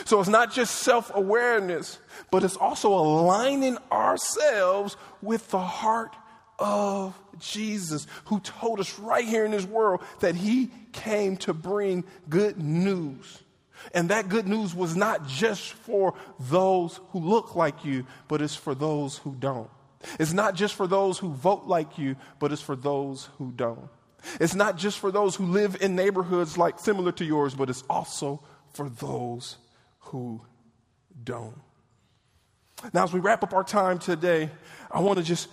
So 0.04 0.20
it's 0.20 0.28
not 0.28 0.52
just 0.52 0.76
self 0.76 1.10
awareness, 1.14 1.98
but 2.30 2.42
it's 2.42 2.56
also 2.56 2.92
aligning 2.92 3.78
ourselves 3.90 4.96
with 5.22 5.50
the 5.50 5.60
heart 5.60 6.14
of 6.58 7.18
Jesus, 7.38 8.06
who 8.26 8.40
told 8.40 8.80
us 8.80 8.98
right 8.98 9.24
here 9.24 9.44
in 9.44 9.50
this 9.50 9.64
world 9.64 10.02
that 10.20 10.34
he 10.34 10.70
came 10.92 11.36
to 11.38 11.52
bring 11.52 12.04
good 12.28 12.58
news. 12.58 13.42
And 13.92 14.08
that 14.08 14.28
good 14.28 14.48
news 14.48 14.74
was 14.74 14.96
not 14.96 15.26
just 15.26 15.72
for 15.72 16.14
those 16.38 17.00
who 17.10 17.20
look 17.20 17.54
like 17.54 17.84
you, 17.84 18.06
but 18.28 18.40
it's 18.40 18.54
for 18.54 18.74
those 18.74 19.18
who 19.18 19.34
don't. 19.34 19.68
It's 20.18 20.32
not 20.32 20.54
just 20.54 20.74
for 20.74 20.86
those 20.86 21.18
who 21.18 21.32
vote 21.32 21.64
like 21.66 21.98
you, 21.98 22.16
but 22.38 22.52
it's 22.52 22.62
for 22.62 22.76
those 22.76 23.28
who 23.38 23.52
don't. 23.52 23.88
It's 24.40 24.54
not 24.54 24.78
just 24.78 24.98
for 24.98 25.10
those 25.10 25.36
who 25.36 25.46
live 25.46 25.82
in 25.82 25.96
neighborhoods 25.96 26.56
like 26.56 26.78
similar 26.78 27.12
to 27.12 27.24
yours, 27.24 27.54
but 27.54 27.68
it's 27.68 27.84
also 27.90 28.42
for 28.72 28.88
those 28.88 29.56
who 30.04 30.40
don't. 31.22 31.60
Now, 32.92 33.04
as 33.04 33.12
we 33.12 33.20
wrap 33.20 33.42
up 33.42 33.54
our 33.54 33.64
time 33.64 33.98
today, 33.98 34.50
I 34.90 35.00
want 35.00 35.18
to 35.18 35.24
just 35.24 35.48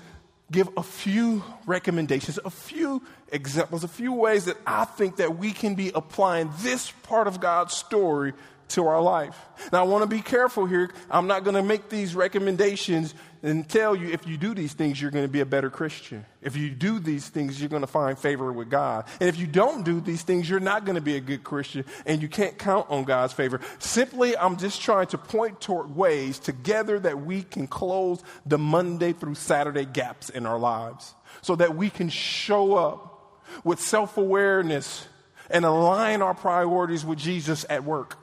give 0.52 0.70
a 0.76 0.84
few 0.84 1.44
recommendations, 1.66 2.38
a 2.44 2.50
few 2.50 3.02
examples, 3.32 3.84
a 3.84 3.88
few 3.88 4.14
ways 4.14 4.46
that 4.46 4.58
I 4.68 4.86
think 4.86 5.18
that 5.18 5.38
we 5.38 5.52
can 5.52 5.76
be 5.76 5.92
applying 5.96 6.52
this 6.60 6.92
part 7.04 7.28
of 7.28 7.40
God's 7.40 7.74
story 7.74 8.34
to 8.70 8.88
our 8.88 9.02
life. 9.02 9.38
Now, 9.72 9.80
I 9.80 9.84
want 9.84 10.04
to 10.04 10.08
be 10.08 10.22
careful 10.22 10.66
here. 10.66 10.90
I'm 11.10 11.28
not 11.28 11.44
going 11.44 11.56
to 11.56 11.64
make 11.64 11.90
these 11.90 12.16
recommendations 12.16 13.14
and 13.43 13.67
tell 13.67 13.95
you 13.95 14.10
if 14.10 14.27
you 14.27 14.38
do 14.38 14.54
these 14.54 14.73
things, 14.73 15.01
you're 15.01 15.12
going 15.12 15.25
to 15.25 15.32
be 15.32 15.39
a 15.39 15.45
better 15.45 15.69
Christian. 15.69 16.25
If 16.41 16.56
you 16.56 16.69
do 16.69 16.99
these 16.99 17.27
things, 17.27 17.60
you're 17.60 17.69
going 17.69 17.82
to 17.82 17.88
find 17.88 18.17
favor 18.17 18.51
with 18.51 18.69
God. 18.69 19.06
And 19.19 19.27
if 19.27 19.38
you 19.38 19.47
don't 19.47 19.84
do 19.84 19.99
these 19.99 20.21
things, 20.21 20.49
you're 20.49 20.60
not 20.60 20.86
going 20.86 20.95
to 20.95 21.01
be 21.01 21.15
a 21.15 21.21
good 21.21 21.43
Christian 21.43 21.86
and 22.06 22.21
you 22.21 22.27
can't 22.27 22.58
count 22.58 22.88
on 22.89 23.04
God's 23.04 23.34
favor. 23.34 23.60
Simply, 23.80 24.38
I'm 24.38 24.58
just 24.58 24.82
trying 24.82 25.08
to 25.08 25.17
point 25.17 25.60
toward 25.60 25.95
ways 25.95 26.39
together 26.39 26.99
that 26.99 27.21
we 27.21 27.43
can 27.43 27.67
close 27.67 28.23
the 28.45 28.58
Monday 28.58 29.13
through 29.13 29.36
Saturday 29.36 29.86
gaps 29.86 30.30
in 30.30 30.45
our 30.45 30.60
lives 30.60 31.13
so 31.41 31.56
that 31.56 31.75
we 31.75 31.89
can 31.89 32.10
show 32.10 32.75
up 32.75 33.41
with 33.63 33.80
self 33.80 34.17
awareness 34.17 35.08
and 35.49 35.65
align 35.65 36.21
our 36.21 36.34
priorities 36.34 37.04
with 37.04 37.17
Jesus 37.17 37.65
at 37.69 37.84
work 37.84 38.17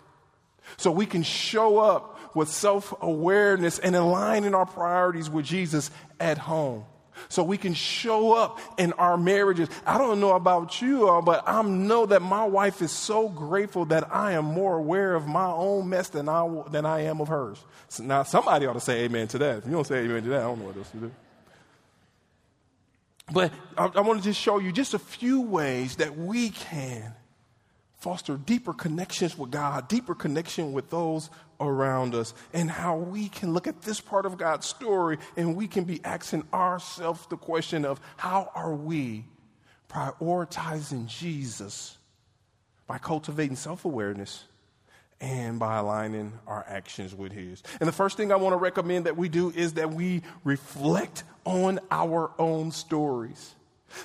so 0.77 0.91
we 0.91 1.07
can 1.07 1.23
show 1.23 1.79
up 1.79 2.18
with 2.35 2.49
self 2.49 2.95
awareness 3.01 3.79
and 3.79 3.95
aligning 3.97 4.55
our 4.55 4.67
priorities 4.67 5.31
with 5.31 5.45
Jesus 5.47 5.91
at 6.21 6.39
home. 6.39 6.85
so 7.29 7.43
we 7.43 7.59
can 7.59 7.75
show 7.75 8.33
up 8.33 8.61
in 8.79 8.93
our 8.95 9.17
marriages. 9.17 9.69
I 9.87 9.99
don't 9.99 10.21
know 10.21 10.35
about 10.35 10.81
you 10.81 11.09
all, 11.09 11.23
but 11.23 11.43
I 11.47 11.63
know 11.63 12.07
that 12.07 12.23
my 12.23 12.45
wife 12.45 12.81
is 12.83 12.93
so 12.93 13.29
grateful 13.29 13.87
that 13.87 14.15
I 14.15 14.33
am 14.33 14.45
more 14.45 14.77
aware 14.77 15.15
of 15.15 15.27
my 15.27 15.47
own 15.47 15.89
mess 15.89 16.09
than 16.09 16.29
I, 16.29 16.63
than 16.71 16.87
I 16.87 17.03
am 17.03 17.21
of 17.21 17.29
hers. 17.29 17.59
So 17.89 18.05
now, 18.05 18.23
somebody 18.23 18.67
ought 18.67 18.75
to 18.75 18.81
say 18.81 19.05
amen 19.05 19.29
to 19.29 19.39
that. 19.39 19.59
If 19.59 19.67
you 19.67 19.73
don't 19.73 19.87
say 19.87 19.99
amen 19.99 20.23
to 20.25 20.29
that, 20.31 20.41
I 20.41 20.45
don't 20.45 20.61
know 20.61 20.67
what 20.67 20.77
else 20.77 20.91
to 20.91 20.97
do. 20.99 21.11
But 23.31 23.53
I, 23.77 23.87
I 23.87 24.01
want 24.01 24.21
to 24.21 24.25
just 24.25 24.41
show 24.41 24.59
you 24.59 24.73
just 24.73 24.95
a 24.95 24.99
few 24.99 25.41
ways 25.43 25.97
that 25.97 26.17
we 26.17 26.51
can 26.51 27.15
foster 27.99 28.37
deeper 28.37 28.73
connections 28.73 29.37
with 29.37 29.51
God, 29.51 29.89
deeper 29.89 30.15
connection 30.15 30.73
with 30.73 30.89
those 30.91 31.31
around 31.61 32.15
us, 32.15 32.33
and 32.53 32.71
how 32.71 32.97
we 32.97 33.29
can 33.29 33.53
look 33.53 33.67
at 33.67 33.83
this 33.83 34.01
part 34.01 34.25
of 34.25 34.39
God's 34.39 34.67
story 34.67 35.19
and 35.37 35.57
we 35.57 35.67
can 35.67 35.85
be 35.85 36.01
asking 36.05 36.45
ourselves 36.55 37.27
the 37.27 37.37
question 37.37 37.85
of 37.85 38.01
how 38.17 38.51
are 38.55 38.75
we 38.75 39.25
prioritizing 39.89 41.07
Jesus 41.07 41.99
by 42.87 42.99
cultivating 42.99 43.57
self 43.57 43.85
awareness 43.85 44.45
and 45.21 45.59
by 45.59 45.79
aligning 45.79 46.33
our 46.47 46.65
actions 46.69 47.15
with 47.15 47.33
His. 47.33 47.63
And 47.81 47.89
the 47.89 47.93
first 47.93 48.17
thing 48.17 48.31
I 48.31 48.37
want 48.37 48.53
to 48.53 48.59
recommend 48.59 49.07
that 49.07 49.17
we 49.17 49.29
do 49.29 49.51
is 49.51 49.75
that 49.75 49.93
we 49.93 50.23
reflect 50.45 51.25
on 51.45 51.81
our 51.91 52.31
own 52.39 52.71
stories. 52.71 53.55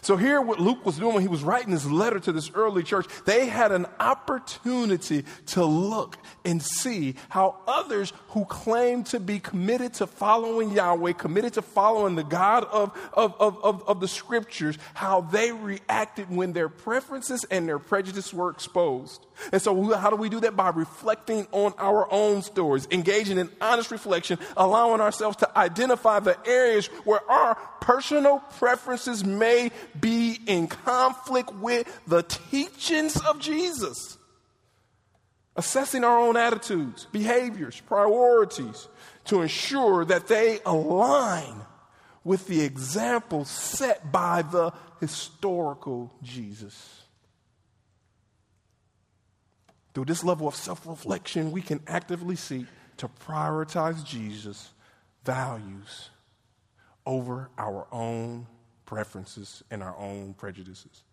So, 0.02 0.18
here, 0.18 0.42
what 0.42 0.60
Luke 0.60 0.86
was 0.86 0.98
doing 0.98 1.14
when 1.14 1.22
he 1.24 1.28
was 1.28 1.44
writing 1.44 1.72
this 1.72 1.86
letter 1.86 2.20
to 2.20 2.32
this 2.32 2.52
early 2.54 2.84
church, 2.84 3.06
they 3.26 3.48
had 3.48 3.72
an 3.72 3.86
opportunity 4.00 5.26
to 5.48 5.66
look 5.66 6.18
and 6.46 6.62
see 6.62 7.16
how 7.30 7.58
others 7.68 8.14
who 8.30 8.46
claimed 8.46 9.08
to 9.08 9.20
be 9.20 9.40
committed 9.40 9.94
to 9.96 10.08
following 10.08 10.72
Yahweh, 10.72 11.14
committed 11.14 11.54
to 11.54 11.62
following 11.62 12.16
the 12.16 12.24
God 12.24 12.64
of, 12.66 12.98
of, 13.14 13.36
of, 13.40 13.84
of, 13.88 14.00
the 14.00 14.08
scriptures, 14.08 14.78
how 14.94 15.22
they 15.22 15.52
reacted 15.52 16.30
when 16.30 16.54
their 16.54 16.70
preferences 16.70 17.46
and 17.52 17.68
their 17.68 17.80
prejudices 17.80 18.34
were 18.34 18.50
exposed. 18.50 19.26
And 19.52 19.62
so, 19.62 19.94
how 19.94 20.10
do 20.10 20.16
we 20.16 20.30
do 20.30 20.40
that? 20.42 20.56
By 20.56 20.70
reflecting 20.70 21.48
on 21.52 21.74
our 21.78 22.12
own 22.12 22.42
stories, 22.42 22.88
engaging 22.92 23.38
in 23.38 23.50
honest 23.60 23.92
reflection, 23.92 24.40
allowing 24.56 25.02
ourselves 25.02 25.38
to 25.38 25.58
identify 25.58 26.20
the 26.20 26.38
areas 26.48 26.88
where 27.04 27.20
our 27.30 27.56
personal 27.82 28.40
preferences 28.58 29.26
may 29.26 29.72
be 30.00 30.40
in 30.46 30.68
conflict 30.68 31.54
with 31.56 31.88
the 32.08 32.24
teachings 32.24 33.18
of 33.22 33.40
Jesus. 33.40 34.18
Assessing 35.56 36.04
our 36.04 36.18
own 36.18 36.36
attitudes, 36.36 37.08
behaviors, 37.12 37.80
priorities 37.82 38.88
to 39.26 39.42
ensure 39.42 40.04
that 40.06 40.28
they 40.28 40.60
align 40.66 41.62
with 42.24 42.48
the 42.48 42.62
example 42.62 43.46
set 43.46 44.12
by 44.12 44.42
the 44.42 44.72
historical 45.00 46.12
Jesus. 46.24 47.04
Through 49.94 50.06
this 50.06 50.24
level 50.24 50.48
of 50.48 50.56
self 50.56 50.88
reflection, 50.88 51.52
we 51.52 51.62
can 51.62 51.82
actively 51.88 52.36
seek 52.36 52.66
to 52.98 53.08
prioritize 53.08 54.04
Jesus' 54.04 54.72
values 55.24 56.10
over 57.06 57.50
our 57.58 57.88
own 57.92 58.48
preferences 58.86 59.64
and 59.72 59.82
our 59.84 59.96
own 59.98 60.34
prejudices. 60.34 61.04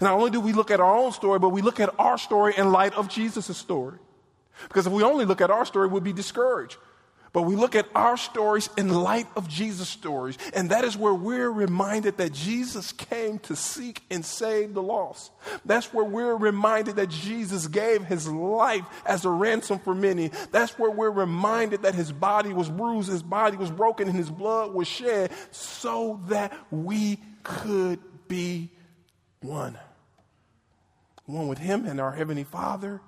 Not 0.00 0.14
only 0.14 0.30
do 0.30 0.40
we 0.40 0.52
look 0.52 0.70
at 0.70 0.80
our 0.80 0.96
own 0.96 1.12
story, 1.12 1.38
but 1.38 1.48
we 1.48 1.62
look 1.62 1.80
at 1.80 1.92
our 1.98 2.16
story 2.18 2.54
in 2.56 2.70
light 2.70 2.94
of 2.94 3.08
Jesus' 3.08 3.56
story. 3.56 3.98
Because 4.68 4.86
if 4.86 4.92
we 4.92 5.02
only 5.02 5.24
look 5.24 5.40
at 5.40 5.50
our 5.50 5.64
story, 5.64 5.88
we'll 5.88 6.00
be 6.00 6.12
discouraged. 6.12 6.76
But 7.32 7.42
we 7.42 7.54
look 7.54 7.76
at 7.76 7.86
our 7.94 8.16
stories 8.16 8.68
in 8.76 8.88
light 8.88 9.28
of 9.36 9.48
Jesus' 9.48 9.88
stories, 9.88 10.36
and 10.52 10.70
that 10.70 10.84
is 10.84 10.96
where 10.96 11.14
we're 11.14 11.50
reminded 11.50 12.16
that 12.16 12.32
Jesus 12.32 12.90
came 12.92 13.38
to 13.40 13.54
seek 13.54 14.02
and 14.10 14.24
save 14.24 14.74
the 14.74 14.82
lost. 14.82 15.30
That's 15.64 15.94
where 15.94 16.04
we're 16.04 16.34
reminded 16.34 16.96
that 16.96 17.08
Jesus 17.08 17.68
gave 17.68 18.04
his 18.04 18.26
life 18.26 18.84
as 19.06 19.24
a 19.24 19.30
ransom 19.30 19.78
for 19.78 19.94
many. 19.94 20.32
That's 20.50 20.76
where 20.76 20.90
we're 20.90 21.10
reminded 21.10 21.82
that 21.82 21.94
his 21.94 22.10
body 22.10 22.52
was 22.52 22.68
bruised, 22.68 23.10
his 23.10 23.22
body 23.22 23.56
was 23.56 23.70
broken, 23.70 24.08
and 24.08 24.16
his 24.16 24.30
blood 24.30 24.74
was 24.74 24.88
shed 24.88 25.30
so 25.52 26.20
that 26.28 26.52
we 26.72 27.18
could 27.44 28.00
be 28.26 28.70
one. 29.40 29.78
One 31.26 31.46
with 31.46 31.58
him 31.58 31.86
and 31.86 32.00
our 32.00 32.10
Heavenly 32.10 32.44
Father 32.44 33.00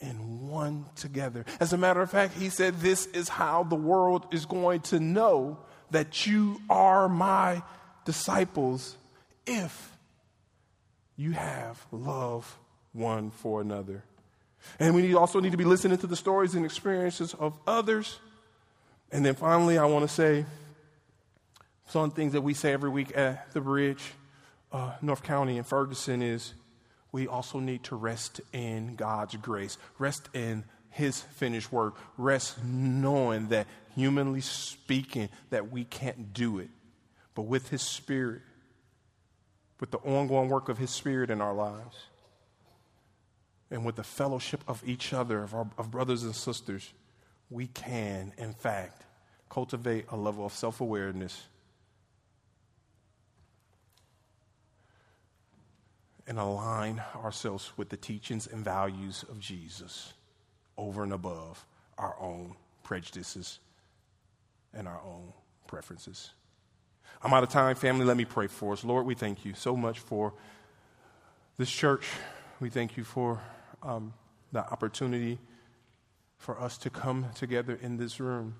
and 0.00 0.48
one 0.48 0.86
together. 0.96 1.44
As 1.58 1.72
a 1.72 1.78
matter 1.78 2.00
of 2.00 2.10
fact, 2.10 2.34
he 2.34 2.48
said, 2.48 2.80
This 2.80 3.06
is 3.06 3.28
how 3.28 3.64
the 3.64 3.76
world 3.76 4.26
is 4.32 4.46
going 4.46 4.80
to 4.80 5.00
know 5.00 5.58
that 5.90 6.26
you 6.26 6.60
are 6.70 7.08
my 7.08 7.62
disciples 8.04 8.96
if 9.46 9.96
you 11.16 11.32
have 11.32 11.84
love 11.90 12.58
one 12.92 13.30
for 13.30 13.60
another. 13.60 14.04
And 14.78 14.94
we 14.94 15.14
also 15.14 15.40
need 15.40 15.52
to 15.52 15.58
be 15.58 15.64
listening 15.64 15.98
to 15.98 16.06
the 16.06 16.16
stories 16.16 16.54
and 16.54 16.64
experiences 16.64 17.34
of 17.34 17.58
others. 17.66 18.18
And 19.10 19.24
then 19.24 19.34
finally, 19.34 19.78
I 19.78 19.84
want 19.84 20.08
to 20.08 20.14
say 20.14 20.44
some 21.88 22.10
things 22.10 22.32
that 22.32 22.42
we 22.42 22.54
say 22.54 22.72
every 22.72 22.90
week 22.90 23.16
at 23.16 23.52
the 23.52 23.60
bridge, 23.60 24.02
uh, 24.72 24.92
North 25.02 25.22
County 25.22 25.58
in 25.58 25.64
Ferguson 25.64 26.22
is 26.22 26.54
we 27.12 27.26
also 27.26 27.58
need 27.58 27.84
to 27.84 27.96
rest 27.96 28.40
in 28.52 28.94
God's 28.96 29.36
grace, 29.36 29.78
rest 29.98 30.28
in 30.32 30.64
His 30.90 31.20
finished 31.20 31.72
work, 31.72 31.96
rest 32.16 32.62
knowing 32.64 33.48
that, 33.48 33.66
humanly 33.94 34.40
speaking, 34.40 35.28
that 35.50 35.70
we 35.70 35.84
can't 35.84 36.32
do 36.32 36.58
it. 36.58 36.70
But 37.34 37.42
with 37.42 37.68
His 37.68 37.82
Spirit, 37.82 38.42
with 39.80 39.90
the 39.90 39.98
ongoing 39.98 40.48
work 40.48 40.68
of 40.68 40.78
His 40.78 40.90
Spirit 40.90 41.30
in 41.30 41.40
our 41.40 41.54
lives, 41.54 41.96
and 43.70 43.84
with 43.84 43.96
the 43.96 44.04
fellowship 44.04 44.62
of 44.66 44.82
each 44.86 45.12
other, 45.12 45.42
of, 45.42 45.54
our, 45.54 45.68
of 45.78 45.90
brothers 45.90 46.24
and 46.24 46.34
sisters, 46.34 46.92
we 47.50 47.66
can, 47.68 48.32
in 48.36 48.52
fact, 48.52 49.02
cultivate 49.48 50.06
a 50.10 50.16
level 50.16 50.44
of 50.44 50.52
self 50.52 50.80
awareness 50.80 51.46
and 56.30 56.38
align 56.38 57.02
ourselves 57.16 57.72
with 57.76 57.88
the 57.88 57.96
teachings 57.96 58.46
and 58.46 58.64
values 58.64 59.24
of 59.28 59.40
Jesus 59.40 60.12
over 60.78 61.02
and 61.02 61.12
above 61.12 61.66
our 61.98 62.14
own 62.20 62.54
prejudices 62.84 63.58
and 64.72 64.86
our 64.86 65.00
own 65.04 65.32
preferences. 65.66 66.30
I'm 67.20 67.32
out 67.32 67.42
of 67.42 67.48
time, 67.48 67.74
family. 67.74 68.04
Let 68.04 68.16
me 68.16 68.24
pray 68.24 68.46
for 68.46 68.74
us. 68.74 68.84
Lord, 68.84 69.06
we 69.06 69.16
thank 69.16 69.44
you 69.44 69.54
so 69.54 69.76
much 69.76 69.98
for 69.98 70.32
this 71.56 71.68
church. 71.68 72.06
We 72.60 72.70
thank 72.70 72.96
you 72.96 73.02
for 73.02 73.40
um, 73.82 74.14
the 74.52 74.60
opportunity 74.60 75.40
for 76.38 76.60
us 76.60 76.78
to 76.78 76.90
come 76.90 77.26
together 77.34 77.76
in 77.82 77.96
this 77.96 78.20
room, 78.20 78.54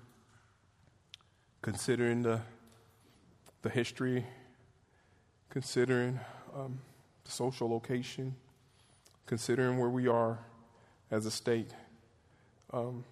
considering 1.61 2.23
the, 2.23 2.41
the 3.61 3.69
history, 3.69 4.25
considering 5.49 6.19
um, 6.53 6.79
the 7.23 7.31
social 7.31 7.69
location, 7.69 8.35
considering 9.25 9.77
where 9.77 9.89
we 9.89 10.07
are 10.07 10.39
as 11.09 11.25
a 11.25 11.31
state, 11.31 11.71
um, 12.73 13.03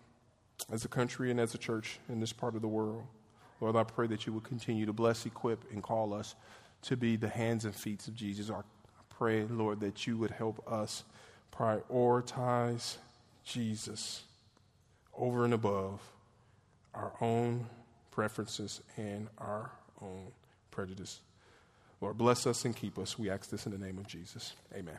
as 0.71 0.85
a 0.85 0.87
country, 0.87 1.31
and 1.31 1.39
as 1.39 1.53
a 1.53 1.57
church 1.57 1.99
in 2.09 2.19
this 2.19 2.33
part 2.33 2.55
of 2.55 2.61
the 2.61 2.67
world. 2.67 3.03
Lord, 3.61 3.75
I 3.75 3.83
pray 3.83 4.07
that 4.07 4.25
you 4.25 4.33
will 4.33 4.41
continue 4.41 4.85
to 4.85 4.93
bless, 4.93 5.25
equip, 5.25 5.69
and 5.71 5.83
call 5.83 6.13
us 6.13 6.35
to 6.83 6.95
be 6.95 7.17
the 7.17 7.27
hands 7.27 7.65
and 7.65 7.75
feet 7.75 8.07
of 8.07 8.15
Jesus. 8.15 8.49
I 8.49 8.61
pray, 9.09 9.45
Lord, 9.45 9.81
that 9.81 10.07
you 10.07 10.17
would 10.17 10.31
help 10.31 10.65
us 10.71 11.03
prioritize 11.51 12.97
Jesus 13.43 14.23
over 15.17 15.43
and 15.43 15.53
above 15.53 16.01
our 16.93 17.11
own 17.19 17.65
preferences 18.11 18.81
and 18.97 19.27
our 19.37 19.71
own 20.01 20.27
prejudice. 20.71 21.19
Lord, 22.01 22.17
bless 22.17 22.47
us 22.47 22.65
and 22.65 22.75
keep 22.75 22.97
us. 22.97 23.19
We 23.19 23.29
ask 23.29 23.49
this 23.49 23.65
in 23.65 23.71
the 23.71 23.77
name 23.77 23.97
of 23.97 24.07
Jesus. 24.07 24.53
Amen. 24.73 24.97